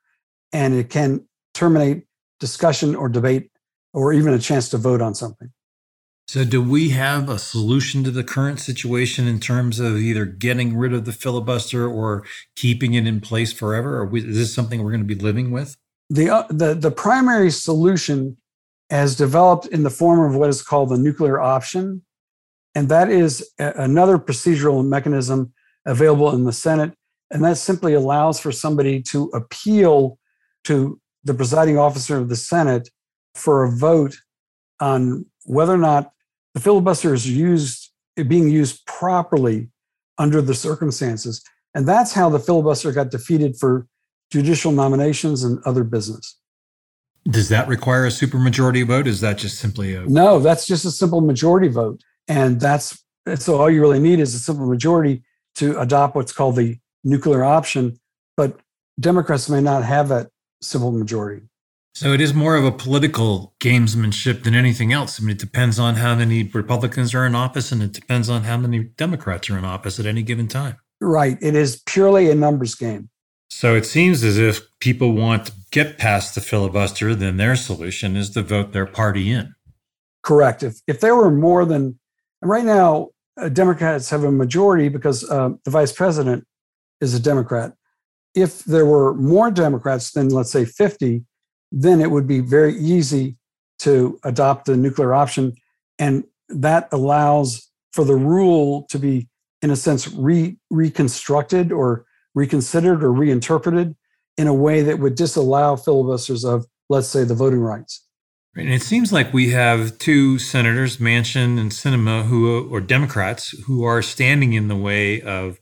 and 0.52 0.74
it 0.74 0.90
can 0.90 1.26
terminate 1.54 2.04
discussion 2.38 2.94
or 2.94 3.08
debate 3.08 3.50
or 3.94 4.12
even 4.12 4.34
a 4.34 4.38
chance 4.38 4.68
to 4.70 4.76
vote 4.76 5.00
on 5.00 5.14
something. 5.14 5.50
So, 6.28 6.44
do 6.44 6.62
we 6.62 6.90
have 6.90 7.28
a 7.28 7.38
solution 7.38 8.04
to 8.04 8.10
the 8.10 8.24
current 8.24 8.60
situation 8.60 9.26
in 9.26 9.40
terms 9.40 9.80
of 9.80 9.96
either 9.96 10.24
getting 10.24 10.76
rid 10.76 10.92
of 10.92 11.04
the 11.04 11.12
filibuster 11.12 11.86
or 11.86 12.24
keeping 12.56 12.94
it 12.94 13.06
in 13.06 13.20
place 13.20 13.52
forever? 13.52 14.00
Or 14.00 14.16
is 14.16 14.36
this 14.36 14.54
something 14.54 14.82
we're 14.82 14.92
going 14.92 15.06
to 15.06 15.14
be 15.14 15.20
living 15.20 15.50
with? 15.50 15.76
The, 16.08 16.30
uh, 16.30 16.46
the, 16.48 16.74
the 16.74 16.90
primary 16.90 17.50
solution 17.50 18.36
has 18.90 19.16
developed 19.16 19.66
in 19.66 19.82
the 19.82 19.90
form 19.90 20.20
of 20.30 20.38
what 20.38 20.50
is 20.50 20.62
called 20.62 20.90
the 20.90 20.98
nuclear 20.98 21.40
option. 21.40 22.02
And 22.74 22.88
that 22.88 23.10
is 23.10 23.50
a, 23.58 23.72
another 23.76 24.18
procedural 24.18 24.86
mechanism 24.86 25.52
available 25.86 26.34
in 26.34 26.44
the 26.44 26.52
Senate. 26.52 26.92
And 27.30 27.42
that 27.44 27.56
simply 27.56 27.94
allows 27.94 28.38
for 28.38 28.52
somebody 28.52 29.02
to 29.04 29.24
appeal 29.34 30.18
to 30.64 31.00
the 31.24 31.34
presiding 31.34 31.78
officer 31.78 32.18
of 32.18 32.28
the 32.28 32.36
Senate 32.36 32.90
for 33.34 33.64
a 33.64 33.70
vote 33.70 34.16
on 34.80 35.26
whether 35.44 35.74
or 35.74 35.78
not 35.78 36.12
the 36.54 36.60
filibuster 36.60 37.14
is 37.14 37.28
used 37.28 37.90
being 38.28 38.48
used 38.48 38.84
properly 38.86 39.70
under 40.18 40.42
the 40.42 40.54
circumstances. 40.54 41.42
And 41.74 41.88
that's 41.88 42.12
how 42.12 42.28
the 42.28 42.38
filibuster 42.38 42.92
got 42.92 43.10
defeated 43.10 43.56
for 43.56 43.86
judicial 44.30 44.72
nominations 44.72 45.42
and 45.44 45.62
other 45.64 45.84
business. 45.84 46.38
Does 47.30 47.48
that 47.48 47.68
require 47.68 48.04
a 48.04 48.10
supermajority 48.10 48.86
vote? 48.86 49.06
Is 49.06 49.20
that 49.20 49.38
just 49.38 49.58
simply 49.58 49.94
a 49.94 50.02
No, 50.02 50.40
that's 50.40 50.66
just 50.66 50.84
a 50.84 50.90
simple 50.90 51.20
majority 51.20 51.68
vote. 51.68 52.02
And 52.28 52.60
that's 52.60 53.02
so 53.36 53.60
all 53.60 53.70
you 53.70 53.80
really 53.80 54.00
need 54.00 54.18
is 54.18 54.34
a 54.34 54.38
simple 54.38 54.66
majority 54.66 55.22
to 55.56 55.78
adopt 55.78 56.16
what's 56.16 56.32
called 56.32 56.56
the 56.56 56.78
nuclear 57.04 57.44
option. 57.44 57.98
But 58.36 58.58
Democrats 58.98 59.48
may 59.48 59.60
not 59.60 59.84
have 59.84 60.08
that 60.08 60.28
simple 60.60 60.92
majority. 60.92 61.46
So 61.94 62.12
it 62.12 62.22
is 62.22 62.32
more 62.32 62.56
of 62.56 62.64
a 62.64 62.72
political 62.72 63.54
gamesmanship 63.60 64.44
than 64.44 64.54
anything 64.54 64.92
else. 64.92 65.20
I 65.20 65.24
mean, 65.24 65.32
it 65.32 65.38
depends 65.38 65.78
on 65.78 65.96
how 65.96 66.14
many 66.14 66.42
Republicans 66.42 67.14
are 67.14 67.26
in 67.26 67.34
office 67.34 67.70
and 67.70 67.82
it 67.82 67.92
depends 67.92 68.30
on 68.30 68.44
how 68.44 68.56
many 68.56 68.80
Democrats 68.80 69.50
are 69.50 69.58
in 69.58 69.64
office 69.64 70.00
at 70.00 70.06
any 70.06 70.22
given 70.22 70.48
time. 70.48 70.76
Right. 71.00 71.36
It 71.42 71.54
is 71.54 71.82
purely 71.84 72.30
a 72.30 72.34
numbers 72.34 72.74
game. 72.74 73.10
So 73.50 73.74
it 73.74 73.84
seems 73.84 74.24
as 74.24 74.38
if 74.38 74.62
people 74.80 75.12
want 75.12 75.46
to 75.46 75.52
get 75.70 75.98
past 75.98 76.34
the 76.34 76.40
filibuster, 76.40 77.14
then 77.14 77.36
their 77.36 77.56
solution 77.56 78.16
is 78.16 78.30
to 78.30 78.42
vote 78.42 78.72
their 78.72 78.86
party 78.86 79.30
in. 79.30 79.54
Correct. 80.22 80.62
If, 80.62 80.80
if 80.86 81.00
there 81.00 81.14
were 81.14 81.30
more 81.30 81.66
than, 81.66 81.98
and 82.40 82.50
right 82.50 82.64
now, 82.64 83.08
uh, 83.36 83.50
Democrats 83.50 84.08
have 84.08 84.24
a 84.24 84.32
majority 84.32 84.88
because 84.88 85.28
uh, 85.28 85.50
the 85.64 85.70
vice 85.70 85.92
president 85.92 86.46
is 87.02 87.14
a 87.14 87.20
Democrat. 87.20 87.74
If 88.34 88.64
there 88.64 88.86
were 88.86 89.12
more 89.14 89.50
Democrats 89.50 90.12
than, 90.12 90.30
let's 90.30 90.50
say, 90.50 90.64
50, 90.64 91.24
then 91.72 92.00
it 92.00 92.10
would 92.10 92.28
be 92.28 92.40
very 92.40 92.76
easy 92.76 93.36
to 93.80 94.20
adopt 94.22 94.66
the 94.66 94.76
nuclear 94.76 95.14
option. 95.14 95.54
And 95.98 96.24
that 96.48 96.88
allows 96.92 97.70
for 97.92 98.04
the 98.04 98.14
rule 98.14 98.86
to 98.90 98.98
be, 98.98 99.28
in 99.62 99.70
a 99.70 99.76
sense, 99.76 100.12
re- 100.12 100.56
reconstructed 100.70 101.72
or 101.72 102.04
reconsidered 102.34 103.02
or 103.02 103.12
reinterpreted 103.12 103.96
in 104.36 104.46
a 104.46 104.54
way 104.54 104.82
that 104.82 104.98
would 104.98 105.14
disallow 105.14 105.76
filibusters 105.76 106.44
of, 106.44 106.66
let's 106.88 107.08
say, 107.08 107.24
the 107.24 107.34
voting 107.34 107.60
rights. 107.60 108.06
And 108.54 108.68
it 108.68 108.82
seems 108.82 109.12
like 109.12 109.32
we 109.32 109.50
have 109.50 109.98
two 109.98 110.38
senators, 110.38 110.98
Manchin 110.98 111.58
and 111.58 111.70
Sinema, 111.70 112.24
who 112.24 112.68
or 112.68 112.80
Democrats, 112.82 113.50
who 113.66 113.82
are 113.84 114.02
standing 114.02 114.52
in 114.52 114.68
the 114.68 114.76
way 114.76 115.22
of 115.22 115.58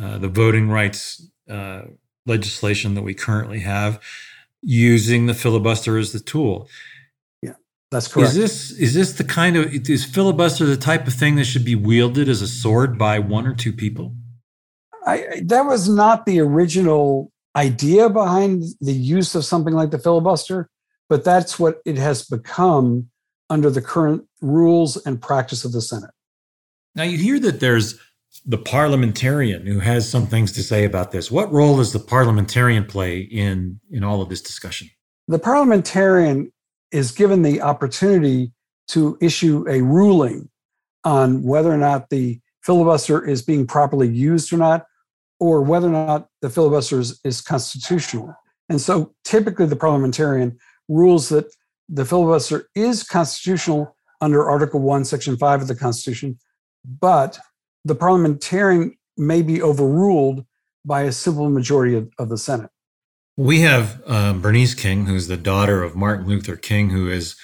uh, 0.00 0.18
the 0.18 0.28
voting 0.28 0.68
rights 0.68 1.28
uh, 1.48 1.82
legislation 2.26 2.94
that 2.94 3.02
we 3.02 3.14
currently 3.14 3.60
have 3.60 4.00
using 4.64 5.26
the 5.26 5.34
filibuster 5.34 5.98
as 5.98 6.12
the 6.12 6.20
tool. 6.20 6.68
Yeah, 7.42 7.54
that's 7.90 8.08
correct. 8.08 8.30
Is 8.30 8.36
this 8.36 8.70
is 8.72 8.94
this 8.94 9.12
the 9.12 9.24
kind 9.24 9.56
of 9.56 9.72
is 9.88 10.04
filibuster 10.04 10.64
the 10.64 10.76
type 10.76 11.06
of 11.06 11.14
thing 11.14 11.36
that 11.36 11.44
should 11.44 11.64
be 11.64 11.74
wielded 11.74 12.28
as 12.28 12.42
a 12.42 12.48
sword 12.48 12.98
by 12.98 13.18
one 13.18 13.46
or 13.46 13.54
two 13.54 13.72
people? 13.72 14.14
I, 15.06 15.42
that 15.44 15.66
was 15.66 15.88
not 15.88 16.24
the 16.24 16.40
original 16.40 17.30
idea 17.56 18.08
behind 18.08 18.64
the 18.80 18.92
use 18.92 19.34
of 19.34 19.44
something 19.44 19.74
like 19.74 19.90
the 19.90 19.98
filibuster, 19.98 20.70
but 21.08 21.24
that's 21.24 21.58
what 21.58 21.80
it 21.84 21.96
has 21.98 22.24
become 22.24 23.10
under 23.50 23.70
the 23.70 23.82
current 23.82 24.24
rules 24.40 24.96
and 25.04 25.20
practice 25.20 25.64
of 25.64 25.72
the 25.72 25.82
Senate. 25.82 26.10
Now 26.94 27.02
you 27.02 27.18
hear 27.18 27.38
that 27.40 27.60
there's 27.60 28.00
the 28.46 28.58
parliamentarian 28.58 29.66
who 29.66 29.78
has 29.80 30.08
some 30.08 30.26
things 30.26 30.52
to 30.52 30.62
say 30.62 30.84
about 30.84 31.12
this. 31.12 31.30
What 31.30 31.52
role 31.52 31.78
does 31.78 31.92
the 31.92 31.98
parliamentarian 31.98 32.84
play 32.84 33.20
in 33.20 33.80
in 33.90 34.04
all 34.04 34.20
of 34.20 34.28
this 34.28 34.42
discussion? 34.42 34.90
The 35.28 35.38
parliamentarian 35.38 36.52
is 36.92 37.10
given 37.10 37.42
the 37.42 37.62
opportunity 37.62 38.52
to 38.88 39.16
issue 39.20 39.64
a 39.68 39.80
ruling 39.80 40.50
on 41.04 41.42
whether 41.42 41.72
or 41.72 41.78
not 41.78 42.10
the 42.10 42.40
filibuster 42.62 43.26
is 43.26 43.42
being 43.42 43.66
properly 43.66 44.08
used 44.08 44.52
or 44.52 44.58
not, 44.58 44.86
or 45.40 45.62
whether 45.62 45.88
or 45.88 46.06
not 46.06 46.28
the 46.42 46.50
filibuster 46.50 47.00
is, 47.00 47.20
is 47.24 47.40
constitutional. 47.40 48.34
And 48.68 48.80
so 48.80 49.14
typically 49.24 49.66
the 49.66 49.76
parliamentarian 49.76 50.58
rules 50.88 51.28
that 51.30 51.46
the 51.88 52.04
filibuster 52.04 52.68
is 52.74 53.02
constitutional 53.02 53.96
under 54.20 54.48
Article 54.48 54.80
1, 54.80 55.04
Section 55.04 55.36
5 55.36 55.62
of 55.62 55.68
the 55.68 55.74
Constitution, 55.74 56.38
but 57.00 57.38
the 57.84 57.94
parliamentarian 57.94 58.96
may 59.16 59.42
be 59.42 59.62
overruled 59.62 60.44
by 60.84 61.02
a 61.02 61.12
simple 61.12 61.48
majority 61.48 61.94
of, 61.94 62.10
of 62.18 62.28
the 62.28 62.38
Senate. 62.38 62.70
We 63.36 63.60
have 63.60 64.02
um, 64.06 64.40
Bernice 64.40 64.74
King, 64.74 65.06
who's 65.06 65.26
the 65.26 65.36
daughter 65.36 65.82
of 65.82 65.96
Martin 65.96 66.26
Luther 66.26 66.56
King, 66.56 66.90
who 66.90 67.08
is 67.08 67.36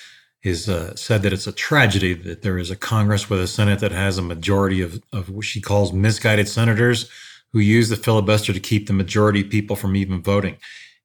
is 0.43 0.71
uh, 0.71 0.97
said 0.97 1.21
that 1.21 1.35
it's 1.35 1.47
a 1.47 1.53
tragedy 1.53 2.15
that 2.15 2.41
there 2.41 2.57
is 2.57 2.71
a 2.71 2.77
Congress 2.77 3.29
with 3.29 3.41
a 3.41 3.47
Senate 3.47 3.79
that 3.81 3.93
has 3.93 4.17
a 4.17 4.23
majority 4.23 4.81
of, 4.81 5.03
of 5.13 5.29
what 5.29 5.45
she 5.45 5.61
calls 5.61 5.93
misguided 5.93 6.49
senators 6.49 7.11
who 7.53 7.59
use 7.59 7.91
the 7.91 7.97
filibuster 7.97 8.53
to 8.53 8.61
keep 8.61 8.87
the 8.87 8.95
majority 8.95 9.43
of 9.43 9.51
people 9.51 9.77
from 9.77 9.97
even 9.97 10.23
voting. 10.23 10.57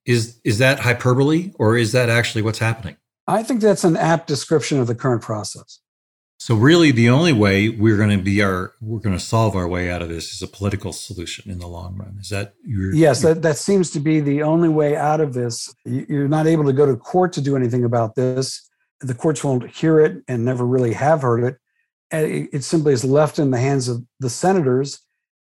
Is 0.06 0.39
is 0.44 0.60
that 0.60 0.80
hyperbole, 0.80 1.51
or 1.58 1.77
is 1.77 1.92
that 1.92 2.10
actually 2.10 2.44
what's 2.44 2.60
happening? 2.60 2.96
I 3.27 3.42
think 3.42 3.62
that's 3.62 3.84
an 3.84 3.98
apt 3.98 4.27
description 4.27 4.80
of 4.80 4.88
the 4.88 4.96
current 4.96 5.24
process. 5.24 5.80
So 6.46 6.54
really, 6.54 6.92
the 6.92 7.10
only 7.10 7.34
way 7.34 7.70
we're 7.70 7.98
going 7.98 8.16
to 8.16 8.24
be 8.24 8.44
our 8.44 8.74
we're 8.80 9.00
going 9.00 9.18
to 9.18 9.24
solve 9.24 9.56
our 9.56 9.68
way 9.68 9.90
out 9.90 10.04
of 10.04 10.10
this 10.10 10.32
is 10.32 10.44
a 10.44 10.48
political 10.48 10.94
solution 10.94 11.50
in 11.50 11.58
the 11.58 11.66
long 11.66 11.98
run. 11.98 12.18
Is 12.22 12.30
that 12.30 12.54
your? 12.64 12.94
Yes, 12.94 13.24
that, 13.24 13.42
that 13.42 13.58
seems 13.58 13.90
to 13.94 14.00
be 14.00 14.20
the 14.20 14.44
only 14.44 14.70
way 14.70 14.96
out 14.96 15.22
of 15.22 15.34
this. 15.34 15.74
You're 15.86 16.28
not 16.28 16.46
able 16.46 16.64
to 16.66 16.72
go 16.72 16.86
to 16.86 16.96
court 16.98 17.34
to 17.34 17.42
do 17.42 17.56
anything 17.56 17.84
about 17.84 18.14
this. 18.14 18.70
The 19.00 19.16
courts 19.16 19.44
won't 19.44 19.72
hear 19.72 20.00
it 20.00 20.22
and 20.28 20.46
never 20.46 20.68
really 20.68 20.94
have 20.94 21.24
heard 21.24 21.44
it. 21.44 21.58
It 22.12 22.64
simply 22.64 22.94
is 22.94 23.04
left 23.04 23.40
in 23.40 23.50
the 23.50 23.58
hands 23.58 23.88
of 23.88 24.04
the 24.20 24.30
senators, 24.30 25.00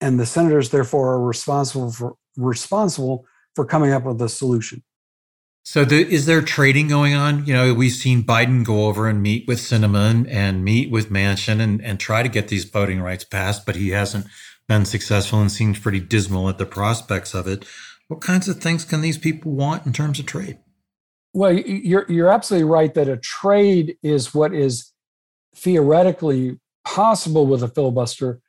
and 0.01 0.19
the 0.19 0.25
senators 0.25 0.71
therefore 0.71 1.13
are 1.13 1.23
responsible 1.23 1.91
for 1.91 2.15
responsible 2.35 3.27
for 3.53 3.63
coming 3.63 3.91
up 3.91 4.05
with 4.05 4.19
a 4.23 4.27
solution. 4.27 4.81
So, 5.71 5.85
the, 5.85 5.97
is 5.97 6.25
there 6.25 6.41
trading 6.41 6.87
going 6.87 7.13
on? 7.13 7.45
You 7.45 7.53
know, 7.53 7.75
we've 7.75 7.91
seen 7.91 8.23
Biden 8.23 8.65
go 8.65 8.87
over 8.87 9.07
and 9.07 9.21
meet 9.21 9.47
with 9.47 9.59
Sinema 9.59 10.25
and, 10.27 10.65
meet 10.65 10.89
with 10.89 11.11
Manchin 11.11 11.59
and, 11.61 11.79
and 11.85 11.99
try 11.99 12.23
to 12.23 12.27
get 12.27 12.47
these 12.47 12.65
voting 12.65 12.99
rights 13.01 13.23
passed, 13.23 13.67
but 13.67 13.75
he 13.75 13.89
hasn't 13.89 14.25
been 14.67 14.83
successful 14.85 15.39
and 15.39 15.51
seems 15.51 15.77
pretty 15.77 15.99
dismal 15.99 16.49
at 16.49 16.57
the 16.57 16.65
prospects 16.65 17.35
of 17.35 17.45
it. 17.45 17.65
What 18.07 18.19
kinds 18.19 18.49
of 18.49 18.57
things 18.57 18.83
can 18.83 19.01
these 19.01 19.19
people 19.19 19.51
want 19.51 19.85
in 19.85 19.93
terms 19.93 20.17
of 20.17 20.25
trade? 20.25 20.57
Well, 21.33 21.53
you're 21.53 22.07
you're 22.09 22.31
absolutely 22.31 22.67
right 22.67 22.91
that 22.95 23.07
a 23.07 23.17
trade 23.17 23.95
is 24.01 24.33
what 24.33 24.55
is 24.55 24.91
theoretically 25.55 26.59
possible 26.83 27.45
with 27.45 27.61
a 27.61 27.67
filibuster, 27.67 28.41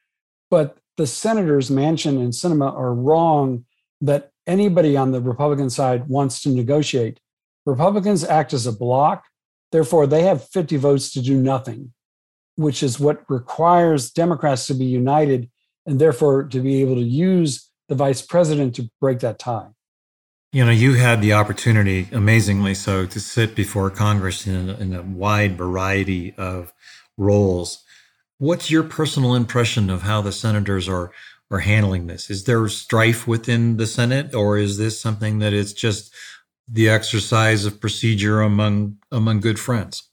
but 0.48 0.78
the 0.96 1.06
senators 1.06 1.68
Manchin 1.68 2.16
and 2.16 2.32
Sinema 2.32 2.72
are 2.74 2.94
wrong 2.94 3.66
that 4.00 4.29
anybody 4.46 4.96
on 4.96 5.12
the 5.12 5.20
Republican 5.20 5.70
side 5.70 6.08
wants 6.08 6.42
to 6.42 6.48
negotiate. 6.48 7.20
Republicans 7.66 8.24
act 8.24 8.52
as 8.52 8.66
a 8.66 8.72
bloc, 8.72 9.24
therefore, 9.72 10.06
they 10.06 10.22
have 10.22 10.48
50 10.48 10.76
votes 10.76 11.12
to 11.12 11.20
do 11.20 11.36
nothing, 11.36 11.92
which 12.56 12.82
is 12.82 12.98
what 12.98 13.24
requires 13.28 14.10
Democrats 14.10 14.66
to 14.66 14.74
be 14.74 14.86
united 14.86 15.50
and 15.86 16.00
therefore 16.00 16.44
to 16.44 16.60
be 16.60 16.80
able 16.80 16.96
to 16.96 17.02
use 17.02 17.70
the 17.88 17.94
vice 17.94 18.22
president 18.22 18.74
to 18.76 18.90
break 19.00 19.20
that 19.20 19.38
tie. 19.38 19.68
You 20.52 20.64
know, 20.64 20.72
you 20.72 20.94
had 20.94 21.20
the 21.20 21.32
opportunity, 21.32 22.08
amazingly 22.10 22.74
so, 22.74 23.06
to 23.06 23.20
sit 23.20 23.54
before 23.54 23.88
Congress 23.90 24.46
in 24.46 24.70
a, 24.70 24.74
in 24.74 24.94
a 24.94 25.02
wide 25.02 25.56
variety 25.56 26.34
of 26.36 26.72
roles. 27.16 27.84
What's 28.38 28.70
your 28.70 28.82
personal 28.82 29.34
impression 29.34 29.90
of 29.90 30.02
how 30.02 30.22
the 30.22 30.32
senators 30.32 30.88
are 30.88 31.12
are 31.50 31.60
handling 31.60 32.06
this? 32.06 32.30
Is 32.30 32.44
there 32.44 32.66
strife 32.68 33.26
within 33.26 33.76
the 33.76 33.86
Senate, 33.86 34.34
or 34.34 34.56
is 34.56 34.78
this 34.78 35.00
something 35.00 35.40
that 35.40 35.52
it's 35.52 35.72
just 35.72 36.14
the 36.68 36.88
exercise 36.88 37.64
of 37.64 37.80
procedure 37.80 38.40
among 38.40 38.96
among 39.10 39.40
good 39.40 39.58
friends? 39.58 40.08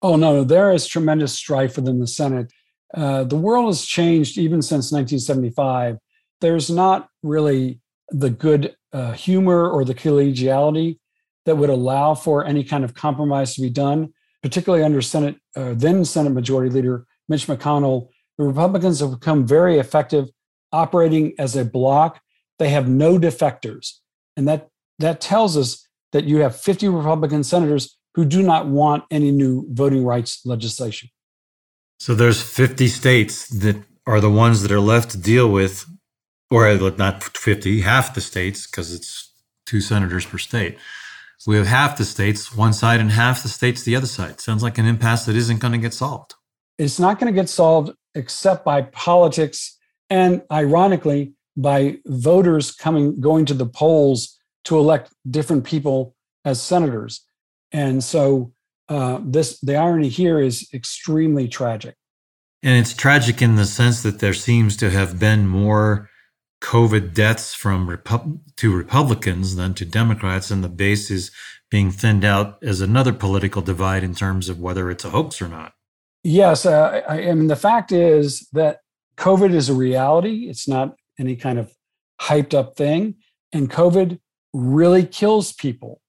Oh 0.00 0.16
no, 0.16 0.44
there 0.44 0.72
is 0.72 0.86
tremendous 0.86 1.34
strife 1.34 1.76
within 1.76 2.00
the 2.00 2.06
Senate. 2.06 2.52
Uh, 2.94 3.24
the 3.24 3.36
world 3.36 3.66
has 3.66 3.84
changed 3.84 4.38
even 4.38 4.62
since 4.62 4.92
1975. 4.92 5.98
There's 6.40 6.70
not 6.70 7.08
really 7.22 7.80
the 8.10 8.30
good 8.30 8.74
uh, 8.92 9.12
humor 9.12 9.70
or 9.70 9.84
the 9.84 9.94
collegiality 9.94 10.98
that 11.46 11.56
would 11.56 11.70
allow 11.70 12.14
for 12.14 12.44
any 12.44 12.64
kind 12.64 12.84
of 12.84 12.94
compromise 12.94 13.54
to 13.54 13.60
be 13.60 13.70
done, 13.70 14.12
particularly 14.42 14.84
under 14.84 15.02
Senate 15.02 15.36
uh, 15.54 15.74
then 15.76 16.04
Senate 16.04 16.30
Majority 16.30 16.70
Leader 16.70 17.06
Mitch 17.28 17.46
McConnell. 17.46 18.08
The 18.38 18.44
Republicans 18.44 19.00
have 19.00 19.10
become 19.10 19.46
very 19.46 19.78
effective 19.78 20.28
operating 20.72 21.34
as 21.38 21.56
a 21.56 21.64
block. 21.64 22.20
They 22.58 22.70
have 22.70 22.88
no 22.88 23.18
defectors. 23.18 23.98
And 24.36 24.48
that, 24.48 24.68
that 24.98 25.20
tells 25.20 25.56
us 25.56 25.86
that 26.12 26.24
you 26.24 26.38
have 26.38 26.58
50 26.58 26.88
Republican 26.88 27.44
senators 27.44 27.96
who 28.14 28.24
do 28.24 28.42
not 28.42 28.66
want 28.66 29.04
any 29.10 29.30
new 29.30 29.66
voting 29.70 30.04
rights 30.04 30.44
legislation. 30.44 31.08
So 31.98 32.14
there's 32.14 32.42
50 32.42 32.88
states 32.88 33.48
that 33.48 33.76
are 34.06 34.20
the 34.20 34.30
ones 34.30 34.62
that 34.62 34.72
are 34.72 34.80
left 34.80 35.10
to 35.12 35.18
deal 35.18 35.48
with, 35.50 35.86
or 36.50 36.74
not 36.98 37.22
50, 37.22 37.80
half 37.80 38.14
the 38.14 38.20
states, 38.20 38.66
because 38.66 38.92
it's 38.92 39.32
two 39.66 39.80
senators 39.80 40.26
per 40.26 40.38
state. 40.38 40.76
We 41.46 41.56
have 41.56 41.66
half 41.66 41.96
the 41.96 42.04
states 42.04 42.54
one 42.54 42.72
side 42.72 43.00
and 43.00 43.10
half 43.10 43.42
the 43.42 43.48
states 43.48 43.82
the 43.82 43.96
other 43.96 44.06
side. 44.06 44.40
Sounds 44.40 44.62
like 44.62 44.78
an 44.78 44.86
impasse 44.86 45.26
that 45.26 45.34
isn't 45.34 45.60
going 45.60 45.72
to 45.72 45.78
get 45.78 45.92
solved. 45.92 46.34
It's 46.78 47.00
not 47.00 47.18
going 47.18 47.32
to 47.32 47.40
get 47.40 47.48
solved 47.48 47.90
except 48.14 48.64
by 48.64 48.82
politics 48.82 49.78
and 50.12 50.42
ironically 50.52 51.32
by 51.56 51.96
voters 52.06 52.70
coming 52.70 53.20
going 53.20 53.46
to 53.46 53.54
the 53.54 53.66
polls 53.66 54.38
to 54.64 54.78
elect 54.78 55.12
different 55.30 55.64
people 55.64 56.14
as 56.44 56.60
senators 56.60 57.24
and 57.72 58.04
so 58.04 58.52
uh, 58.88 59.18
this 59.24 59.58
the 59.60 59.74
irony 59.74 60.08
here 60.08 60.38
is 60.38 60.68
extremely 60.74 61.48
tragic 61.48 61.96
and 62.62 62.76
it's 62.76 62.94
tragic 62.94 63.40
in 63.42 63.56
the 63.56 63.64
sense 63.64 64.02
that 64.02 64.20
there 64.20 64.34
seems 64.34 64.76
to 64.76 64.90
have 64.90 65.18
been 65.18 65.48
more 65.48 66.10
COVID 66.62 67.12
deaths 67.12 67.54
from 67.54 67.88
Repu- 67.88 68.38
to 68.56 68.76
Republicans 68.76 69.56
than 69.56 69.74
to 69.74 69.84
Democrats, 69.84 70.48
and 70.48 70.62
the 70.62 70.68
base 70.68 71.10
is 71.10 71.32
being 71.72 71.90
thinned 71.90 72.24
out 72.24 72.62
as 72.62 72.80
another 72.80 73.12
political 73.12 73.62
divide 73.62 74.04
in 74.04 74.14
terms 74.14 74.48
of 74.48 74.60
whether 74.60 74.90
it's 74.90 75.04
a 75.04 75.10
hoax 75.10 75.42
or 75.42 75.48
not. 75.48 75.72
Yes, 76.22 76.64
uh, 76.64 77.02
I, 77.08 77.30
I 77.30 77.34
mean 77.34 77.48
the 77.48 77.56
fact 77.56 77.90
is 77.90 78.46
that 78.52 78.81
COVID 79.16 79.52
is 79.54 79.68
a 79.68 79.74
reality. 79.74 80.48
It's 80.48 80.66
not 80.66 80.96
any 81.18 81.36
kind 81.36 81.58
of 81.58 81.72
hyped 82.20 82.54
up 82.54 82.76
thing, 82.76 83.16
and 83.52 83.70
COVID 83.70 84.18
really 84.52 85.04
kills 85.04 85.52
people. 85.52 86.00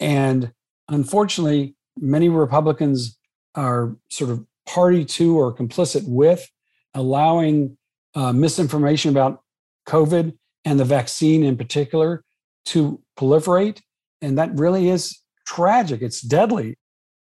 And 0.00 0.52
unfortunately, 0.88 1.74
many 1.96 2.28
Republicans 2.28 3.18
are 3.54 3.96
sort 4.08 4.30
of 4.30 4.44
party 4.66 5.04
to 5.04 5.38
or 5.38 5.54
complicit 5.54 6.06
with 6.06 6.48
allowing 6.94 7.76
uh, 8.14 8.32
misinformation 8.32 9.10
about 9.10 9.42
COVID 9.86 10.36
and 10.64 10.78
the 10.78 10.84
vaccine 10.84 11.42
in 11.42 11.56
particular 11.56 12.24
to 12.66 13.00
proliferate. 13.18 13.80
And 14.20 14.38
that 14.38 14.54
really 14.54 14.88
is 14.88 15.18
tragic. 15.46 16.02
It's 16.02 16.20
deadly. 16.20 16.76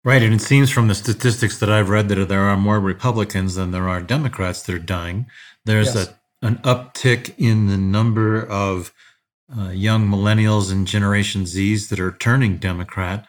Right. 0.03 0.23
And 0.23 0.33
it 0.33 0.41
seems 0.41 0.71
from 0.71 0.87
the 0.87 0.95
statistics 0.95 1.59
that 1.59 1.69
I've 1.69 1.89
read 1.89 2.09
that 2.09 2.27
there 2.27 2.41
are 2.41 2.57
more 2.57 2.79
Republicans 2.79 3.55
than 3.55 3.71
there 3.71 3.87
are 3.87 4.01
Democrats 4.01 4.63
that 4.63 4.73
are 4.73 4.79
dying. 4.79 5.27
There's 5.65 5.93
yes. 5.93 6.09
a, 6.41 6.45
an 6.47 6.55
uptick 6.57 7.35
in 7.37 7.67
the 7.67 7.77
number 7.77 8.43
of 8.43 8.91
uh, 9.55 9.69
young 9.69 10.07
millennials 10.07 10.71
and 10.71 10.87
Generation 10.87 11.43
Zs 11.43 11.89
that 11.89 11.99
are 11.99 12.13
turning 12.13 12.57
Democrat. 12.57 13.27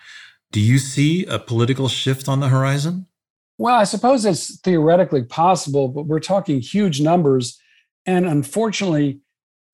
Do 0.51 0.61
you 0.61 0.79
see 0.79 1.27
a 1.27 1.39
political 1.39 1.89
shift 1.89 2.29
on 2.29 2.41
the 2.41 2.49
horizon? 2.49 3.07
Well, 3.59 3.75
I 3.75 3.85
suppose 3.85 4.25
it's 4.25 4.59
theoretically 4.61 5.25
possible, 5.25 5.89
but 5.89 6.07
we're 6.07 6.21
talking 6.21 6.61
huge 6.61 7.01
numbers. 7.01 7.61
And 8.07 8.27
unfortunately, 8.27 9.21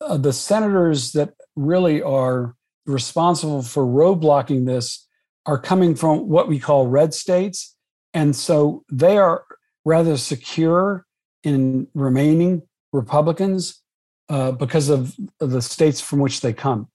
uh, 0.00 0.16
the 0.16 0.32
senators 0.32 1.12
that 1.12 1.34
really 1.56 2.02
are 2.02 2.54
responsible 2.86 3.62
for 3.62 3.84
roadblocking 3.84 4.66
this 4.66 5.06
are 5.48 5.58
coming 5.58 5.94
from 5.94 6.28
what 6.28 6.46
we 6.46 6.58
call 6.58 6.86
red 6.86 7.14
states. 7.14 7.74
And 8.12 8.36
so 8.36 8.84
they 8.92 9.16
are 9.16 9.44
rather 9.84 10.18
secure 10.18 11.06
in 11.42 11.88
remaining 11.94 12.62
Republicans 12.92 13.82
uh, 14.28 14.52
because 14.52 14.90
of 14.90 15.16
the 15.40 15.62
states 15.62 16.02
from 16.02 16.18
which 16.18 16.42
they 16.42 16.52
come. 16.52 16.88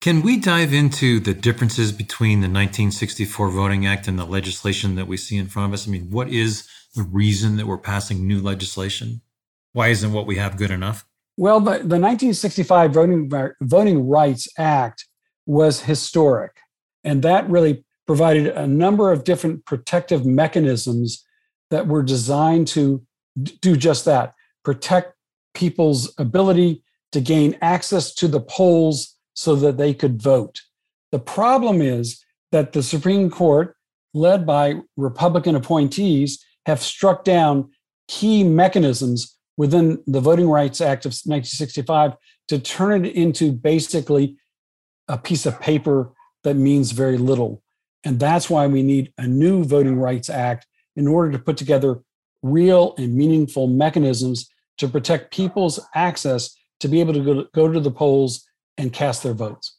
Can 0.00 0.22
we 0.22 0.36
dive 0.36 0.72
into 0.72 1.18
the 1.18 1.34
differences 1.34 1.90
between 1.90 2.38
the 2.38 2.46
1964 2.46 3.50
Voting 3.50 3.84
Act 3.84 4.06
and 4.06 4.16
the 4.16 4.24
legislation 4.24 4.94
that 4.94 5.08
we 5.08 5.16
see 5.16 5.36
in 5.36 5.48
front 5.48 5.70
of 5.70 5.74
us? 5.74 5.88
I 5.88 5.90
mean, 5.90 6.08
what 6.10 6.28
is 6.28 6.68
the 6.94 7.02
reason 7.02 7.56
that 7.56 7.66
we're 7.66 7.78
passing 7.78 8.26
new 8.26 8.40
legislation? 8.40 9.22
Why 9.72 9.88
isn't 9.88 10.12
what 10.12 10.26
we 10.26 10.36
have 10.36 10.56
good 10.56 10.70
enough? 10.70 11.04
Well, 11.36 11.58
the, 11.58 11.70
the 11.70 11.98
1965 11.98 12.92
Voting, 12.92 13.30
Voting 13.60 14.08
Rights 14.08 14.46
Act 14.56 15.06
was 15.46 15.80
historic, 15.80 16.52
and 17.04 17.22
that 17.22 17.48
really 17.48 17.84
provided 18.06 18.48
a 18.48 18.66
number 18.66 19.12
of 19.12 19.24
different 19.24 19.64
protective 19.64 20.26
mechanisms 20.26 21.24
that 21.70 21.86
were 21.86 22.02
designed 22.02 22.68
to 22.68 23.04
do 23.60 23.76
just 23.76 24.04
that 24.04 24.34
protect 24.64 25.14
people's 25.54 26.12
ability 26.18 26.82
to 27.12 27.20
gain 27.20 27.56
access 27.60 28.14
to 28.14 28.28
the 28.28 28.40
polls 28.40 29.16
so 29.34 29.54
that 29.56 29.76
they 29.76 29.94
could 29.94 30.20
vote. 30.20 30.60
The 31.10 31.18
problem 31.18 31.80
is 31.82 32.22
that 32.52 32.72
the 32.72 32.82
Supreme 32.82 33.30
Court, 33.30 33.76
led 34.14 34.46
by 34.46 34.76
Republican 34.96 35.56
appointees, 35.56 36.44
have 36.66 36.82
struck 36.82 37.24
down 37.24 37.70
key 38.08 38.44
mechanisms 38.44 39.36
within 39.56 40.02
the 40.06 40.20
Voting 40.20 40.48
Rights 40.48 40.80
Act 40.80 41.04
of 41.04 41.10
1965 41.10 42.14
to 42.48 42.58
turn 42.58 43.04
it 43.04 43.14
into 43.14 43.52
basically 43.52 44.36
a 45.08 45.18
piece 45.18 45.46
of 45.46 45.60
paper 45.60 46.12
that 46.44 46.54
means 46.54 46.92
very 46.92 47.18
little. 47.18 47.62
And 48.04 48.18
that's 48.18 48.50
why 48.50 48.66
we 48.66 48.82
need 48.82 49.12
a 49.18 49.26
new 49.26 49.64
Voting 49.64 49.96
Rights 49.96 50.28
Act 50.28 50.66
in 50.96 51.06
order 51.06 51.30
to 51.32 51.38
put 51.38 51.56
together 51.56 52.00
real 52.42 52.94
and 52.98 53.14
meaningful 53.14 53.68
mechanisms 53.68 54.48
to 54.78 54.88
protect 54.88 55.32
people's 55.32 55.80
access 55.94 56.54
to 56.80 56.88
be 56.88 57.00
able 57.00 57.14
to 57.14 57.20
go 57.20 57.34
to, 57.34 57.48
go 57.54 57.72
to 57.72 57.80
the 57.80 57.90
polls 57.90 58.44
and 58.76 58.92
cast 58.92 59.22
their 59.22 59.34
votes. 59.34 59.76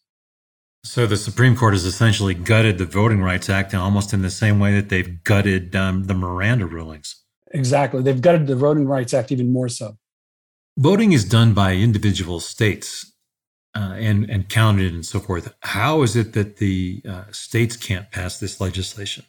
So 0.86 1.06
the 1.06 1.18
Supreme 1.18 1.56
Court 1.56 1.74
has 1.74 1.86
essentially 1.86 2.34
gutted 2.34 2.78
the 2.78 2.86
Voting 2.86 3.22
Rights 3.22 3.50
Act 3.50 3.74
almost 3.74 4.14
in 4.14 4.22
the 4.22 4.30
same 4.30 4.60
way 4.60 4.74
that 4.74 4.90
they've 4.90 5.24
gutted 5.24 5.76
um, 5.76 6.06
the 6.06 6.14
Miranda 6.14 6.66
rulings. 6.66 7.22
Exactly. 7.52 8.02
They've 8.02 8.22
gutted 8.22 8.48
the 8.48 8.56
Voting 8.56 8.86
Rights 8.86 9.14
Act 9.14 9.32
even 9.32 9.52
more 9.52 9.70
so. 9.70 9.98
Voting 10.78 11.14
is 11.14 11.24
done 11.24 11.54
by 11.54 11.76
individual 11.76 12.40
states 12.40 13.13
uh, 13.76 13.96
and, 13.98 14.30
and 14.30 14.50
counted 14.50 14.94
and 14.94 15.06
so 15.06 15.20
forth. 15.20 15.54
How 15.62 16.02
is 16.04 16.16
it 16.16 16.34
that 16.34 16.58
the 16.58 17.02
uh, 17.08 17.24
states 17.32 17.76
can't 17.76 18.12
pass 18.12 18.40
this 18.40 18.62
legislation? 18.62 19.26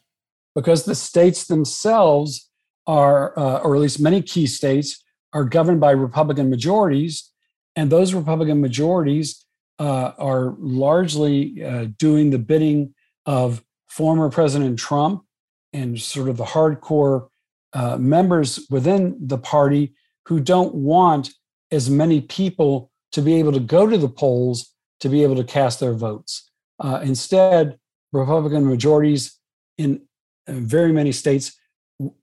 Because 0.55 0.85
the 0.85 0.95
states 0.95 1.47
themselves 1.47 2.51
are, 2.87 3.39
uh, 3.39 3.59
or 3.59 3.75
at 3.75 3.81
least 3.81 4.01
many 4.01 4.23
key 4.23 4.47
states, 4.47 5.03
are 5.33 5.45
governed 5.45 5.81
by 5.81 5.91
Republican 5.91 6.51
majorities. 6.51 7.31
And 7.75 7.91
those 7.91 8.15
Republican 8.15 8.61
majorities 8.61 9.45
uh, 9.79 10.13
are 10.19 10.55
largely 10.59 11.65
uh, 11.65 11.87
doing 11.99 12.31
the 12.31 12.39
bidding 12.39 12.95
of 13.27 13.65
former 13.89 14.31
President 14.31 14.79
Trump 14.79 15.25
and 15.73 16.01
sort 16.01 16.29
of 16.29 16.37
the 16.37 16.45
hardcore 16.45 17.29
uh, 17.73 17.97
members 17.97 18.65
within 18.71 19.17
the 19.21 19.39
party 19.39 19.95
who 20.27 20.39
don't 20.39 20.75
want 20.75 21.33
as 21.73 21.91
many 21.91 22.21
people 22.21 22.93
to 23.15 23.23
be 23.23 23.35
able 23.35 23.53
to 23.53 23.61
go 23.61 23.89
to 23.89 23.99
the 23.99 24.09
polls 24.09 24.75
to 25.01 25.09
be 25.09 25.23
able 25.23 25.37
to 25.37 25.45
cast 25.45 25.81
their 25.81 25.95
votes. 25.95 26.51
Uh, 26.79 27.01
instead, 27.03 27.79
Republican 28.13 28.69
majorities 28.69 29.39
in 29.79 30.03
very 30.49 30.93
many 30.93 31.13
states 31.13 31.59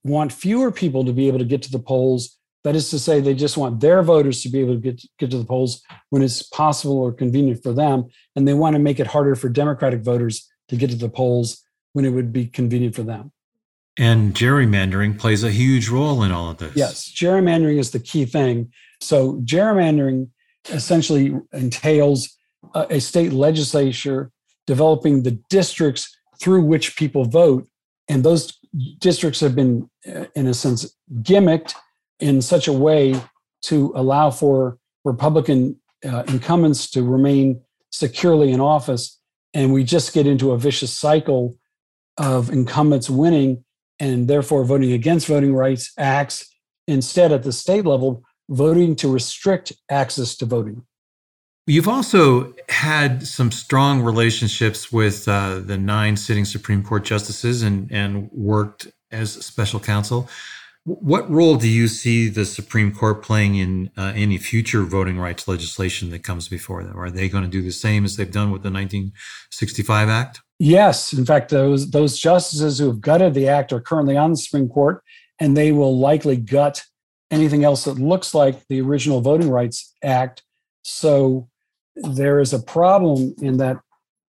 want 0.03 0.31
fewer 0.31 0.71
people 0.71 1.03
to 1.03 1.13
be 1.13 1.27
able 1.27 1.39
to 1.39 1.45
get 1.45 1.61
to 1.63 1.71
the 1.71 1.79
polls 1.79 2.37
that 2.63 2.75
is 2.75 2.89
to 2.91 2.99
say, 2.99 3.19
they 3.19 3.33
just 3.33 3.57
want 3.57 3.79
their 3.79 4.03
voters 4.03 4.43
to 4.43 4.49
be 4.49 4.59
able 4.59 4.75
to 4.75 4.79
get, 4.79 5.01
get 5.17 5.31
to 5.31 5.37
the 5.37 5.45
polls 5.45 5.81
when 6.09 6.21
it's 6.21 6.43
possible 6.43 6.97
or 6.97 7.11
convenient 7.11 7.63
for 7.63 7.73
them. 7.73 8.05
And 8.35 8.47
they 8.47 8.53
want 8.53 8.75
to 8.75 8.79
make 8.79 8.99
it 8.99 9.07
harder 9.07 9.35
for 9.35 9.49
Democratic 9.49 10.01
voters 10.01 10.47
to 10.69 10.75
get 10.75 10.91
to 10.91 10.95
the 10.95 11.09
polls 11.09 11.63
when 11.93 12.05
it 12.05 12.09
would 12.09 12.31
be 12.31 12.45
convenient 12.45 12.95
for 12.95 13.03
them. 13.03 13.31
And 13.97 14.33
gerrymandering 14.33 15.19
plays 15.19 15.43
a 15.43 15.51
huge 15.51 15.89
role 15.89 16.23
in 16.23 16.31
all 16.31 16.51
of 16.51 16.57
this. 16.59 16.75
Yes, 16.75 17.11
gerrymandering 17.11 17.79
is 17.79 17.91
the 17.91 17.99
key 17.99 18.25
thing. 18.25 18.71
So, 19.01 19.41
gerrymandering 19.41 20.29
essentially 20.69 21.33
entails 21.53 22.37
a, 22.75 22.99
state 22.99 23.33
legislature 23.33 24.31
developing 24.67 25.23
the 25.23 25.39
districts 25.49 26.15
through 26.39 26.61
which 26.61 26.95
people 26.95 27.25
vote. 27.25 27.67
And 28.07 28.23
those 28.23 28.57
districts 28.99 29.39
have 29.39 29.55
been, 29.55 29.89
uh, 30.07 30.25
in 30.35 30.47
a 30.47 30.53
sense, 30.53 30.95
gimmicked 31.21 31.73
in 32.19 32.41
such 32.41 32.67
a 32.67 32.73
way 32.73 33.19
to 33.63 33.91
allow 33.95 34.31
for 34.31 34.77
Republican 35.03 35.79
uh, 36.05 36.23
incumbents 36.27 36.89
to 36.91 37.03
remain 37.03 37.61
securely 37.91 38.51
in 38.51 38.59
office. 38.59 39.19
And 39.53 39.73
we 39.73 39.83
just 39.83 40.13
get 40.13 40.27
into 40.27 40.51
a 40.51 40.57
vicious 40.57 40.95
cycle 40.95 41.57
of 42.17 42.49
incumbents 42.49 43.09
winning 43.09 43.63
and 43.99 44.27
therefore 44.27 44.63
voting 44.63 44.93
against 44.93 45.27
voting 45.27 45.53
rights 45.53 45.91
acts, 45.97 46.47
instead 46.87 47.31
at 47.31 47.43
the 47.43 47.51
state 47.51 47.85
level, 47.85 48.23
voting 48.51 48.95
to 48.97 49.07
restrict 49.07 49.73
access 49.89 50.35
to 50.35 50.45
voting. 50.45 50.83
You've 51.67 51.87
also 51.87 52.53
had 52.69 53.25
some 53.25 53.51
strong 53.51 54.01
relationships 54.01 54.91
with 54.91 55.27
uh, 55.27 55.59
the 55.59 55.77
nine 55.77 56.17
sitting 56.17 56.43
Supreme 56.43 56.83
Court 56.83 57.05
justices 57.05 57.63
and, 57.63 57.89
and 57.91 58.29
worked 58.31 58.87
as 59.11 59.33
special 59.33 59.79
counsel. 59.79 60.27
What 60.83 61.29
role 61.29 61.57
do 61.57 61.69
you 61.69 61.87
see 61.87 62.27
the 62.27 62.43
Supreme 62.43 62.93
Court 62.93 63.21
playing 63.21 63.55
in 63.55 63.91
uh, 63.95 64.13
any 64.15 64.39
future 64.39 64.81
voting 64.81 65.19
rights 65.19 65.47
legislation 65.47 66.09
that 66.09 66.23
comes 66.23 66.47
before 66.47 66.83
them? 66.83 66.99
Are 66.99 67.11
they 67.11 67.29
going 67.29 67.43
to 67.43 67.49
do 67.49 67.61
the 67.61 67.71
same 67.71 68.03
as 68.03 68.17
they've 68.17 68.31
done 68.31 68.49
with 68.49 68.63
the 68.63 68.71
1965 68.71 70.09
Act? 70.09 70.41
Yes. 70.57 71.13
In 71.13 71.25
fact, 71.25 71.49
those 71.49 71.91
those 71.91 72.17
justices 72.17 72.79
who 72.79 72.87
have 72.87 73.01
gutted 73.01 73.35
the 73.35 73.47
act 73.47 73.71
are 73.71 73.79
currently 73.79 74.17
on 74.17 74.31
the 74.31 74.37
Supreme 74.37 74.69
Court, 74.69 75.03
and 75.39 75.55
they 75.55 75.71
will 75.71 75.99
likely 75.99 76.35
gut 76.35 76.83
anything 77.31 77.63
else 77.63 77.85
that 77.85 77.97
looks 77.97 78.33
like 78.35 78.67
the 78.67 78.81
original 78.81 79.21
Voting 79.21 79.49
Rights 79.49 79.95
Act. 80.03 80.43
So 80.83 81.49
there 81.95 82.39
is 82.39 82.53
a 82.53 82.59
problem 82.59 83.33
in 83.41 83.57
that 83.57 83.77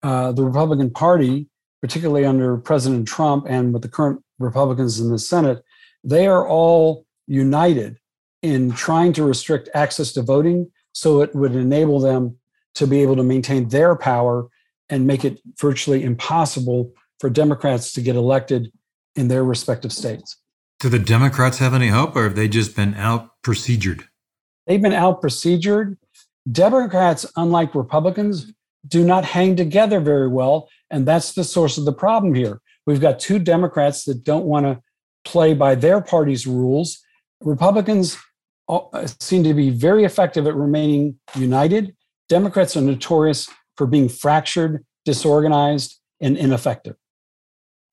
uh, 0.03 0.33
the 0.33 0.45
Republican 0.45 0.91
Party, 0.91 1.49
particularly 1.81 2.27
under 2.27 2.57
President 2.57 3.09
Trump 3.09 3.47
and 3.49 3.73
with 3.73 3.83
the 3.83 3.89
current 3.89 4.23
Republicans 4.39 5.01
in 5.01 5.11
the 5.11 5.19
Senate, 5.19 5.63
they 6.05 6.27
are 6.27 6.47
all 6.47 7.07
united 7.27 7.99
in 8.43 8.73
trying 8.73 9.13
to 9.13 9.25
restrict 9.25 9.69
access 9.75 10.13
to 10.13 10.23
voting 10.23 10.71
so 10.93 11.23
it 11.23 11.35
would 11.35 11.55
enable 11.55 12.01
them 12.01 12.37
to 12.75 12.87
be 12.87 13.03
able 13.03 13.17
to 13.17 13.23
maintain 13.23 13.69
their 13.69 13.97
power 13.97 14.49
and 14.89 15.07
make 15.07 15.25
it 15.25 15.41
virtually 15.61 16.03
impossible 16.03 16.93
for 17.21 17.29
Democrats 17.29 17.93
to 17.93 18.01
get 18.01 18.17
elected 18.17 18.73
in 19.17 19.29
their 19.29 19.45
respective 19.45 19.93
states. 19.93 20.38
Do 20.81 20.89
the 20.89 20.99
Democrats 20.99 21.59
have 21.59 21.75
any 21.75 21.89
hope, 21.89 22.15
or 22.15 22.25
have 22.25 22.37
they 22.37 22.47
just 22.47 22.77
been 22.77 22.95
out 22.95 23.31
procedured? 23.43 24.05
They've 24.67 24.81
been 24.81 24.93
out 24.93 25.21
procedured. 25.21 25.97
Democrats, 26.51 27.27
unlike 27.37 27.75
Republicans, 27.75 28.53
do 28.87 29.05
not 29.05 29.25
hang 29.25 29.57
together 29.57 29.99
very 29.99 30.29
well. 30.29 30.69
And 30.91 31.07
that's 31.07 31.33
the 31.33 31.45
source 31.45 31.79
of 31.79 31.85
the 31.85 31.93
problem 31.93 32.35
here. 32.35 32.61
We've 32.87 33.01
got 33.01 33.19
two 33.19 33.39
Democrats 33.39 34.05
that 34.05 34.23
don't 34.23 34.45
want 34.45 34.67
to 34.67 34.81
play 35.25 35.53
by 35.53 35.75
their 35.75 36.01
party's 36.01 36.47
rules. 36.47 37.01
Republicans 37.41 38.17
uh, 38.69 39.07
seem 39.21 39.45
to 39.45 39.55
be 39.55 39.71
very 39.71 40.05
effective 40.05 40.47
at 40.47 40.55
remaining 40.55 41.19
united. 41.35 41.95
Democrats 42.29 42.77
are 42.77 42.83
notorious 42.83 43.49
for 43.77 43.87
being 43.87 44.09
fractured, 44.09 44.85
disorganized, 45.05 45.99
and 46.21 46.37
ineffective. 46.37 46.97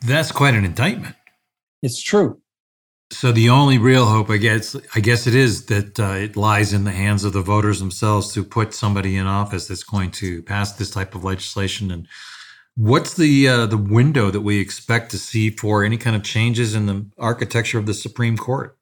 That's 0.05 0.31
quite 0.31 0.53
an 0.53 0.65
indictment. 0.65 1.15
It's 1.81 2.01
true. 2.01 2.41
So 3.11 3.31
the 3.31 3.49
only 3.49 3.77
real 3.77 4.05
hope, 4.05 4.29
I 4.31 4.37
guess, 4.37 4.75
I 4.95 4.99
guess 4.99 5.27
it 5.27 5.35
is 5.35 5.67
that 5.67 5.99
uh, 5.99 6.13
it 6.13 6.35
lies 6.35 6.73
in 6.73 6.85
the 6.85 6.91
hands 6.91 7.23
of 7.23 7.33
the 7.33 7.41
voters 7.41 7.79
themselves 7.79 8.33
to 8.33 8.43
put 8.43 8.73
somebody 8.73 9.15
in 9.15 9.27
office 9.27 9.67
that's 9.67 9.83
going 9.83 10.11
to 10.11 10.41
pass 10.41 10.73
this 10.73 10.89
type 10.89 11.13
of 11.13 11.23
legislation. 11.23 11.91
And 11.91 12.07
what's 12.75 13.13
the 13.13 13.47
uh, 13.47 13.65
the 13.67 13.77
window 13.77 14.31
that 14.31 14.41
we 14.41 14.59
expect 14.59 15.11
to 15.11 15.19
see 15.19 15.51
for 15.51 15.83
any 15.83 15.97
kind 15.97 16.15
of 16.15 16.23
changes 16.23 16.73
in 16.73 16.87
the 16.87 17.05
architecture 17.19 17.77
of 17.77 17.85
the 17.85 17.93
Supreme 17.93 18.37
Court? 18.37 18.75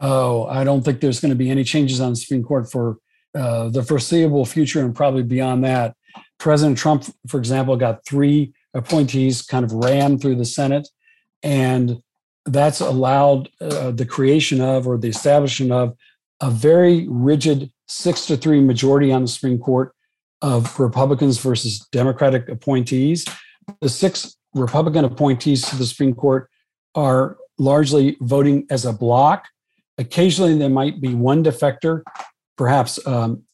Oh, 0.00 0.46
I 0.46 0.64
don't 0.64 0.84
think 0.84 1.00
there's 1.00 1.20
going 1.20 1.30
to 1.30 1.36
be 1.36 1.48
any 1.48 1.64
changes 1.64 2.00
on 2.00 2.10
the 2.10 2.16
Supreme 2.16 2.44
Court 2.44 2.70
for 2.70 2.98
uh, 3.34 3.70
the 3.70 3.82
foreseeable 3.82 4.44
future 4.44 4.84
and 4.84 4.94
probably 4.94 5.22
beyond 5.22 5.64
that. 5.64 5.96
President 6.38 6.76
Trump, 6.76 7.04
for 7.26 7.38
example, 7.38 7.76
got 7.76 8.04
three 8.04 8.52
appointees 8.74 9.42
kind 9.42 9.64
of 9.64 9.72
ran 9.72 10.18
through 10.18 10.36
the 10.36 10.44
Senate, 10.44 10.88
and 11.42 12.02
that's 12.46 12.80
allowed 12.80 13.48
uh, 13.60 13.90
the 13.90 14.06
creation 14.06 14.60
of 14.60 14.86
or 14.86 14.98
the 14.98 15.08
establishment 15.08 15.72
of 15.72 15.96
a 16.40 16.50
very 16.50 17.06
rigid 17.08 17.70
six 17.86 18.26
to 18.26 18.36
three 18.36 18.60
majority 18.60 19.12
on 19.12 19.22
the 19.22 19.28
Supreme 19.28 19.58
Court 19.58 19.94
of 20.40 20.78
Republicans 20.80 21.38
versus 21.38 21.86
Democratic 21.92 22.48
appointees. 22.48 23.24
The 23.80 23.88
six 23.88 24.36
Republican 24.54 25.04
appointees 25.04 25.62
to 25.70 25.76
the 25.76 25.86
Supreme 25.86 26.14
Court 26.14 26.50
are 26.94 27.36
largely 27.58 28.16
voting 28.20 28.66
as 28.70 28.84
a 28.84 28.92
block. 28.92 29.46
Occasionally, 29.98 30.58
there 30.58 30.68
might 30.68 31.00
be 31.00 31.14
one 31.14 31.44
defector, 31.44 32.02
perhaps 32.56 33.04
um, 33.06 33.44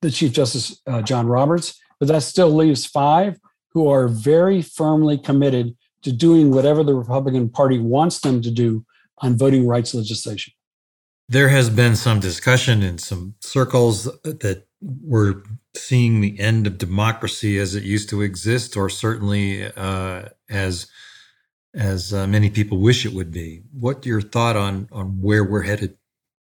the 0.00 0.10
Chief 0.10 0.32
Justice 0.32 0.80
uh, 0.86 1.02
John 1.02 1.26
Roberts, 1.26 1.80
but 1.98 2.08
that 2.08 2.22
still 2.22 2.50
leaves 2.50 2.86
five 2.86 3.38
who 3.72 3.88
are 3.88 4.06
very 4.06 4.62
firmly 4.62 5.18
committed 5.18 5.76
to 6.02 6.12
doing 6.12 6.50
whatever 6.50 6.82
the 6.82 6.94
Republican 6.94 7.48
Party 7.48 7.78
wants 7.78 8.20
them 8.20 8.42
to 8.42 8.50
do 8.50 8.84
on 9.18 9.36
voting 9.36 9.66
rights 9.66 9.94
legislation. 9.94 10.52
There 11.28 11.48
has 11.48 11.70
been 11.70 11.96
some 11.96 12.20
discussion 12.20 12.82
in 12.82 12.98
some 12.98 13.34
circles 13.40 14.04
that 14.22 14.66
we're 14.80 15.42
seeing 15.74 16.20
the 16.20 16.38
end 16.38 16.66
of 16.66 16.76
democracy 16.78 17.58
as 17.58 17.74
it 17.74 17.84
used 17.84 18.08
to 18.10 18.20
exist, 18.20 18.76
or 18.76 18.88
certainly 18.90 19.64
uh, 19.76 20.24
as 20.50 20.86
as 21.74 22.12
uh, 22.12 22.26
many 22.26 22.50
people 22.50 22.78
wish 22.78 23.06
it 23.06 23.14
would 23.14 23.30
be. 23.30 23.62
What 23.72 24.04
your 24.04 24.20
thought 24.20 24.56
on 24.56 24.88
on 24.92 25.22
where 25.22 25.44
we're 25.44 25.62
headed? 25.62 25.96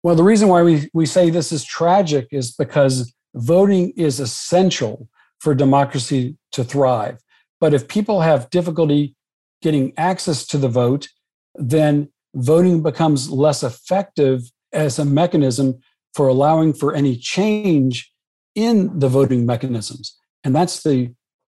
Well, 0.03 0.15
the 0.15 0.23
reason 0.23 0.49
why 0.49 0.61
we, 0.61 0.87
we 0.93 1.07
say 1.07 1.31
this 1.31 1.51
is 1.51 1.63
tragic 1.63 2.27
is 2.31 2.51
because 2.51 3.11
voting 3.33 3.91
is 3.97 4.19
essential 4.19 5.09
for 5.39 5.55
democracy 5.55 6.37
to 6.51 6.63
thrive. 6.63 7.17
But 7.59 7.73
if 7.73 7.87
people 7.87 8.21
have 8.21 8.49
difficulty 8.51 9.14
getting 9.65 9.91
access 9.97 10.45
to 10.45 10.59
the 10.59 10.69
vote, 10.69 11.07
then 11.55 12.07
voting 12.35 12.83
becomes 12.83 13.31
less 13.31 13.63
effective 13.63 14.41
as 14.71 14.99
a 14.99 15.03
mechanism 15.03 15.79
for 16.13 16.27
allowing 16.27 16.71
for 16.71 16.93
any 16.93 17.17
change 17.17 18.13
in 18.53 18.99
the 18.99 19.09
voting 19.09 19.43
mechanisms. 19.43 20.15
And 20.43 20.55
that's 20.55 20.83
the 20.83 21.11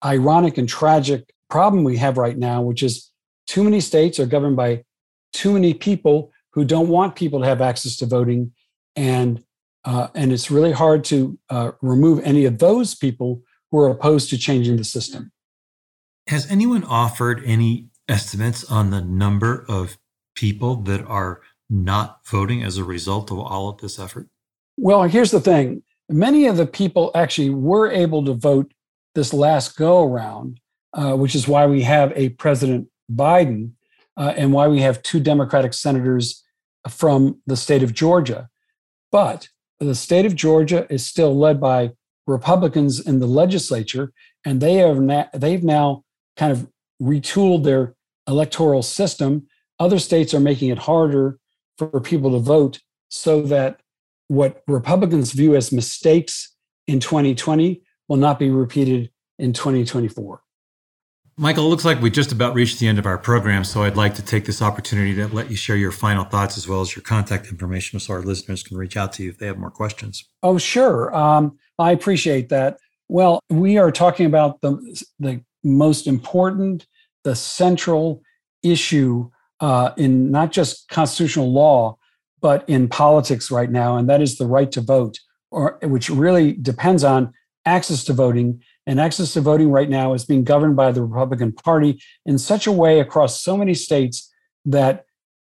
ironic 0.05 0.57
and 0.57 0.69
tragic 0.69 1.33
problem 1.49 1.83
we 1.83 1.97
have 1.97 2.17
right 2.17 2.37
now, 2.37 2.61
which 2.61 2.81
is 2.81 3.11
too 3.45 3.61
many 3.61 3.81
states 3.81 4.21
are 4.21 4.25
governed 4.25 4.55
by 4.55 4.85
too 5.33 5.51
many 5.51 5.73
people 5.73 6.31
who 6.53 6.63
don't 6.63 6.87
want 6.87 7.17
people 7.17 7.41
to 7.41 7.45
have 7.45 7.61
access 7.61 7.97
to 7.97 8.05
voting. 8.05 8.53
And, 8.95 9.43
uh, 9.83 10.07
and 10.15 10.31
it's 10.31 10.49
really 10.49 10.71
hard 10.71 11.03
to 11.05 11.37
uh, 11.49 11.71
remove 11.81 12.21
any 12.23 12.45
of 12.45 12.59
those 12.59 12.95
people 12.95 13.41
who 13.69 13.79
are 13.79 13.89
opposed 13.89 14.29
to 14.29 14.37
changing 14.37 14.77
the 14.77 14.85
system. 14.85 15.33
Has 16.27 16.49
anyone 16.49 16.85
offered 16.85 17.41
any 17.45 17.86
estimates 18.07 18.63
on 18.63 18.89
the 18.89 19.01
number 19.01 19.65
of 19.67 19.97
people 20.35 20.75
that 20.75 21.03
are 21.05 21.41
not 21.69 22.25
voting 22.25 22.63
as 22.63 22.77
a 22.77 22.83
result 22.83 23.31
of 23.31 23.39
all 23.39 23.69
of 23.69 23.79
this 23.79 23.99
effort? 23.99 24.29
Well, 24.77 25.03
here's 25.03 25.31
the 25.31 25.41
thing 25.41 25.83
many 26.09 26.47
of 26.47 26.57
the 26.57 26.67
people 26.67 27.11
actually 27.15 27.49
were 27.49 27.91
able 27.91 28.23
to 28.25 28.33
vote 28.33 28.71
this 29.15 29.33
last 29.33 29.75
go 29.75 30.03
around, 30.03 30.59
uh, 30.93 31.15
which 31.15 31.35
is 31.35 31.47
why 31.47 31.65
we 31.65 31.81
have 31.81 32.13
a 32.15 32.29
President 32.29 32.87
Biden 33.11 33.71
uh, 34.15 34.33
and 34.37 34.53
why 34.53 34.67
we 34.67 34.81
have 34.81 35.01
two 35.03 35.19
Democratic 35.19 35.73
senators 35.73 36.43
from 36.87 37.41
the 37.45 37.57
state 37.57 37.83
of 37.83 37.93
Georgia. 37.93 38.49
But 39.11 39.49
the 39.79 39.95
state 39.95 40.25
of 40.25 40.35
Georgia 40.35 40.87
is 40.89 41.05
still 41.05 41.37
led 41.37 41.59
by 41.59 41.91
Republicans 42.25 42.99
in 42.99 43.19
the 43.19 43.27
legislature, 43.27 44.13
and 44.45 44.61
they 44.61 44.75
have 44.75 44.99
na- 44.99 45.27
they've 45.33 45.63
now 45.63 46.03
kind 46.35 46.51
of 46.51 46.67
retooled 47.01 47.63
their 47.63 47.95
electoral 48.27 48.83
system. 48.83 49.47
Other 49.79 49.99
states 49.99 50.33
are 50.33 50.39
making 50.39 50.69
it 50.69 50.79
harder 50.79 51.39
for 51.77 51.99
people 52.01 52.31
to 52.31 52.39
vote 52.39 52.79
so 53.09 53.41
that 53.43 53.79
what 54.27 54.63
Republicans 54.67 55.31
view 55.31 55.55
as 55.55 55.71
mistakes 55.71 56.55
in 56.87 56.99
2020 56.99 57.81
will 58.07 58.17
not 58.17 58.39
be 58.39 58.49
repeated 58.49 59.11
in 59.39 59.53
2024. 59.53 60.41
Michael, 61.39 61.67
it 61.67 61.69
looks 61.69 61.85
like 61.85 62.01
we 62.01 62.09
just 62.09 62.31
about 62.31 62.55
reached 62.55 62.79
the 62.79 62.87
end 62.87 62.97
of 62.97 63.05
our 63.05 63.19
program, 63.19 63.63
so 63.63 63.83
I'd 63.83 63.95
like 63.95 64.15
to 64.15 64.23
take 64.23 64.45
this 64.45 64.59
opportunity 64.59 65.13
to 65.15 65.27
let 65.27 65.51
you 65.51 65.55
share 65.55 65.75
your 65.75 65.91
final 65.91 66.23
thoughts 66.23 66.57
as 66.57 66.67
well 66.67 66.81
as 66.81 66.95
your 66.95 67.03
contact 67.03 67.47
information 67.47 67.99
so 67.99 68.15
our 68.15 68.23
listeners 68.23 68.63
can 68.63 68.75
reach 68.75 68.97
out 68.97 69.13
to 69.13 69.23
you 69.23 69.29
if 69.29 69.37
they 69.37 69.45
have 69.45 69.59
more 69.59 69.69
questions. 69.69 70.27
Oh, 70.41 70.57
sure. 70.57 71.15
Um, 71.15 71.59
I 71.77 71.91
appreciate 71.91 72.49
that. 72.49 72.79
Well, 73.07 73.39
we 73.51 73.77
are 73.77 73.91
talking 73.91 74.25
about 74.25 74.61
the, 74.61 75.03
the 75.19 75.41
most 75.63 76.07
important, 76.07 76.87
the 77.23 77.35
central 77.35 78.21
issue 78.63 79.29
uh, 79.59 79.91
in 79.97 80.31
not 80.31 80.51
just 80.51 80.87
constitutional 80.89 81.51
law, 81.51 81.97
but 82.41 82.67
in 82.69 82.87
politics 82.87 83.49
right 83.49 83.71
now, 83.71 83.97
and 83.97 84.09
that 84.09 84.21
is 84.21 84.37
the 84.37 84.45
right 84.45 84.71
to 84.71 84.81
vote, 84.81 85.19
or 85.51 85.79
which 85.83 86.09
really 86.09 86.53
depends 86.53 87.03
on 87.03 87.33
access 87.65 88.03
to 88.05 88.13
voting. 88.13 88.61
And 88.85 89.01
access 89.01 89.33
to 89.33 89.41
voting 89.41 89.69
right 89.69 89.89
now 89.89 90.13
is 90.13 90.25
being 90.25 90.43
governed 90.43 90.75
by 90.75 90.91
the 90.91 91.03
Republican 91.03 91.51
Party 91.51 92.01
in 92.25 92.37
such 92.37 92.67
a 92.67 92.71
way 92.71 92.99
across 92.99 93.41
so 93.41 93.57
many 93.57 93.73
states 93.73 94.31
that 94.65 95.05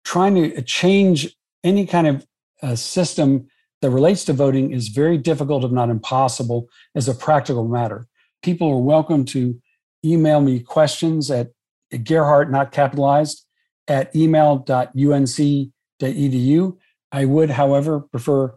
trying 0.06 0.36
to 0.36 0.62
change 0.62 1.36
any 1.63 1.86
kind 1.86 2.08
of 2.08 2.25
uh, 2.62 2.75
system 2.75 3.47
that 3.82 3.89
relates 3.89 4.23
to 4.25 4.34
voting 4.34 4.71
is 4.71 4.88
very 4.88 5.17
difficult, 5.17 5.63
if 5.63 5.71
not 5.71 5.89
impossible, 5.89 6.69
as 6.95 7.08
a 7.08 7.13
practical 7.13 7.67
matter. 7.67 8.08
People 8.41 8.69
are 8.69 8.82
welcome 8.82 9.25
to 9.25 9.60
email 10.04 10.39
me 10.39 10.60
questions 10.60 11.30
at 11.30 11.49
Gerhardt, 12.03 12.51
not 12.51 12.71
capitalized, 12.71 13.45
at 13.88 14.15
email.unc.edu. 14.15 16.77
I 17.12 17.25
would, 17.25 17.49
however, 17.49 17.99
prefer 17.99 18.55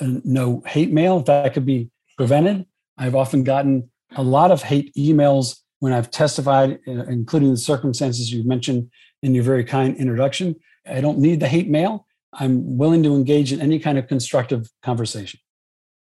uh, 0.00 0.06
no 0.24 0.62
hate 0.66 0.92
mail 0.92 1.18
if 1.18 1.26
that 1.26 1.54
could 1.54 1.66
be 1.66 1.90
prevented. 2.16 2.66
I've 2.98 3.14
often 3.14 3.44
gotten 3.44 3.90
a 4.16 4.22
lot 4.22 4.50
of 4.50 4.62
hate 4.62 4.92
emails 4.94 5.60
when 5.78 5.92
I've 5.92 6.10
testified, 6.10 6.80
uh, 6.86 7.04
including 7.04 7.50
the 7.50 7.56
circumstances 7.56 8.32
you 8.32 8.44
mentioned 8.44 8.90
in 9.22 9.34
your 9.34 9.44
very 9.44 9.64
kind 9.64 9.96
introduction. 9.96 10.56
I 10.86 11.00
don't 11.00 11.18
need 11.18 11.40
the 11.40 11.48
hate 11.48 11.68
mail. 11.68 12.06
I'm 12.32 12.78
willing 12.78 13.02
to 13.02 13.14
engage 13.14 13.52
in 13.52 13.60
any 13.60 13.78
kind 13.78 13.98
of 13.98 14.06
constructive 14.06 14.70
conversation. 14.82 15.40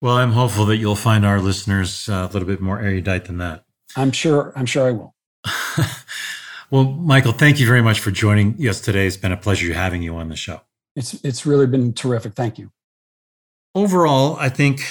Well, 0.02 0.18
I'm 0.18 0.32
hopeful 0.32 0.66
that 0.68 0.78
you'll 0.78 0.96
find 0.96 1.26
our 1.26 1.40
listeners 1.40 2.10
uh, 2.10 2.28
a 2.30 2.32
little 2.32 2.48
bit 2.48 2.62
more 2.62 2.80
erudite 2.80 3.26
than 3.26 3.38
that. 3.40 3.64
I'm 3.96 4.12
sure. 4.12 4.54
I'm 4.56 4.66
sure 4.66 4.88
I 4.88 4.92
will. 4.92 5.16
well, 6.72 6.84
Michael, 6.84 7.32
thank 7.32 7.60
you 7.60 7.68
very 7.68 7.82
much 7.82 8.00
for 8.00 8.12
joining 8.12 8.56
us 8.68 8.82
today. 8.82 9.06
It's 9.08 9.18
been 9.18 9.32
a 9.32 9.38
pleasure 9.38 9.74
having 9.74 10.02
you 10.02 10.16
on 10.16 10.30
the 10.30 10.36
show. 10.36 10.62
It's 10.96 11.14
it's 11.24 11.46
really 11.46 11.68
been 11.68 11.94
terrific. 11.94 12.34
Thank 12.34 12.58
you. 12.58 12.72
Overall, 13.74 14.38
I 14.40 14.50
think 14.50 14.82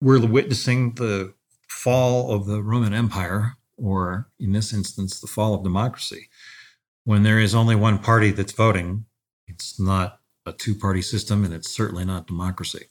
we're 0.00 0.24
witnessing 0.26 0.94
the 0.94 1.34
fall 1.68 2.32
of 2.32 2.46
the 2.46 2.62
Roman 2.62 2.92
Empire, 2.92 3.56
or 3.76 4.28
in 4.38 4.52
this 4.52 4.72
instance, 4.72 5.20
the 5.20 5.26
fall 5.26 5.54
of 5.54 5.62
democracy. 5.62 6.28
When 7.04 7.22
there 7.22 7.38
is 7.38 7.54
only 7.54 7.74
one 7.74 7.98
party 7.98 8.30
that's 8.30 8.52
voting, 8.52 9.06
it's 9.48 9.80
not 9.80 10.20
a 10.46 10.52
two 10.52 10.74
party 10.74 11.02
system, 11.02 11.44
and 11.44 11.54
it's 11.54 11.70
certainly 11.70 12.04
not 12.04 12.26
democracy. 12.26 12.86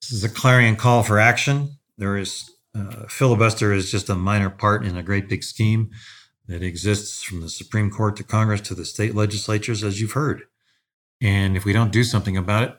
This 0.00 0.12
is 0.12 0.24
a 0.24 0.28
clarion 0.28 0.76
call 0.76 1.02
for 1.02 1.18
action. 1.18 1.78
There 1.96 2.16
is 2.16 2.50
uh, 2.76 3.06
filibuster 3.08 3.72
is 3.72 3.90
just 3.90 4.10
a 4.10 4.14
minor 4.14 4.50
part 4.50 4.84
in 4.84 4.96
a 4.96 5.02
great 5.02 5.28
big 5.28 5.42
scheme 5.42 5.90
that 6.48 6.62
exists 6.62 7.22
from 7.22 7.40
the 7.40 7.50
Supreme 7.50 7.90
Court 7.90 8.16
to 8.16 8.24
Congress 8.24 8.62
to 8.62 8.74
the 8.74 8.84
state 8.84 9.14
legislatures, 9.14 9.84
as 9.84 10.00
you've 10.00 10.12
heard. 10.12 10.42
And 11.20 11.56
if 11.56 11.64
we 11.64 11.72
don't 11.72 11.92
do 11.92 12.02
something 12.02 12.36
about 12.36 12.62
it, 12.64 12.76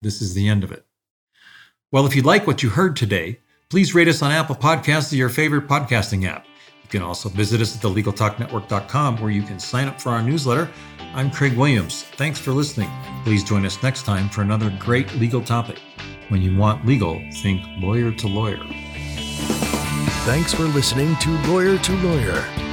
this 0.00 0.22
is 0.22 0.34
the 0.34 0.48
end 0.48 0.64
of 0.64 0.72
it. 0.72 0.86
Well, 1.90 2.06
if 2.06 2.14
you 2.14 2.22
like 2.22 2.46
what 2.46 2.62
you 2.62 2.70
heard 2.70 2.96
today, 2.96 3.40
please 3.68 3.94
rate 3.94 4.08
us 4.08 4.22
on 4.22 4.32
Apple 4.32 4.56
Podcasts 4.56 5.12
or 5.12 5.16
your 5.16 5.28
favorite 5.28 5.66
podcasting 5.66 6.26
app. 6.26 6.46
You 6.82 6.88
can 6.88 7.02
also 7.02 7.28
visit 7.28 7.60
us 7.60 7.74
at 7.76 7.82
thelegaltalknetwork.com 7.82 9.16
where 9.20 9.30
you 9.30 9.42
can 9.42 9.58
sign 9.58 9.88
up 9.88 10.00
for 10.00 10.10
our 10.10 10.22
newsletter. 10.22 10.68
I'm 11.14 11.30
Craig 11.30 11.56
Williams. 11.56 12.02
Thanks 12.16 12.38
for 12.38 12.52
listening. 12.52 12.90
Please 13.24 13.42
join 13.42 13.64
us 13.64 13.82
next 13.82 14.02
time 14.02 14.28
for 14.28 14.42
another 14.42 14.72
great 14.78 15.12
legal 15.14 15.40
topic. 15.40 15.80
When 16.28 16.42
you 16.42 16.56
want 16.56 16.86
legal, 16.86 17.20
think 17.42 17.64
lawyer 17.78 18.12
to 18.12 18.28
lawyer. 18.28 18.60
Thanks 20.26 20.54
for 20.54 20.64
listening 20.64 21.16
to 21.16 21.30
Lawyer 21.42 21.78
to 21.78 21.92
Lawyer, 21.98 22.44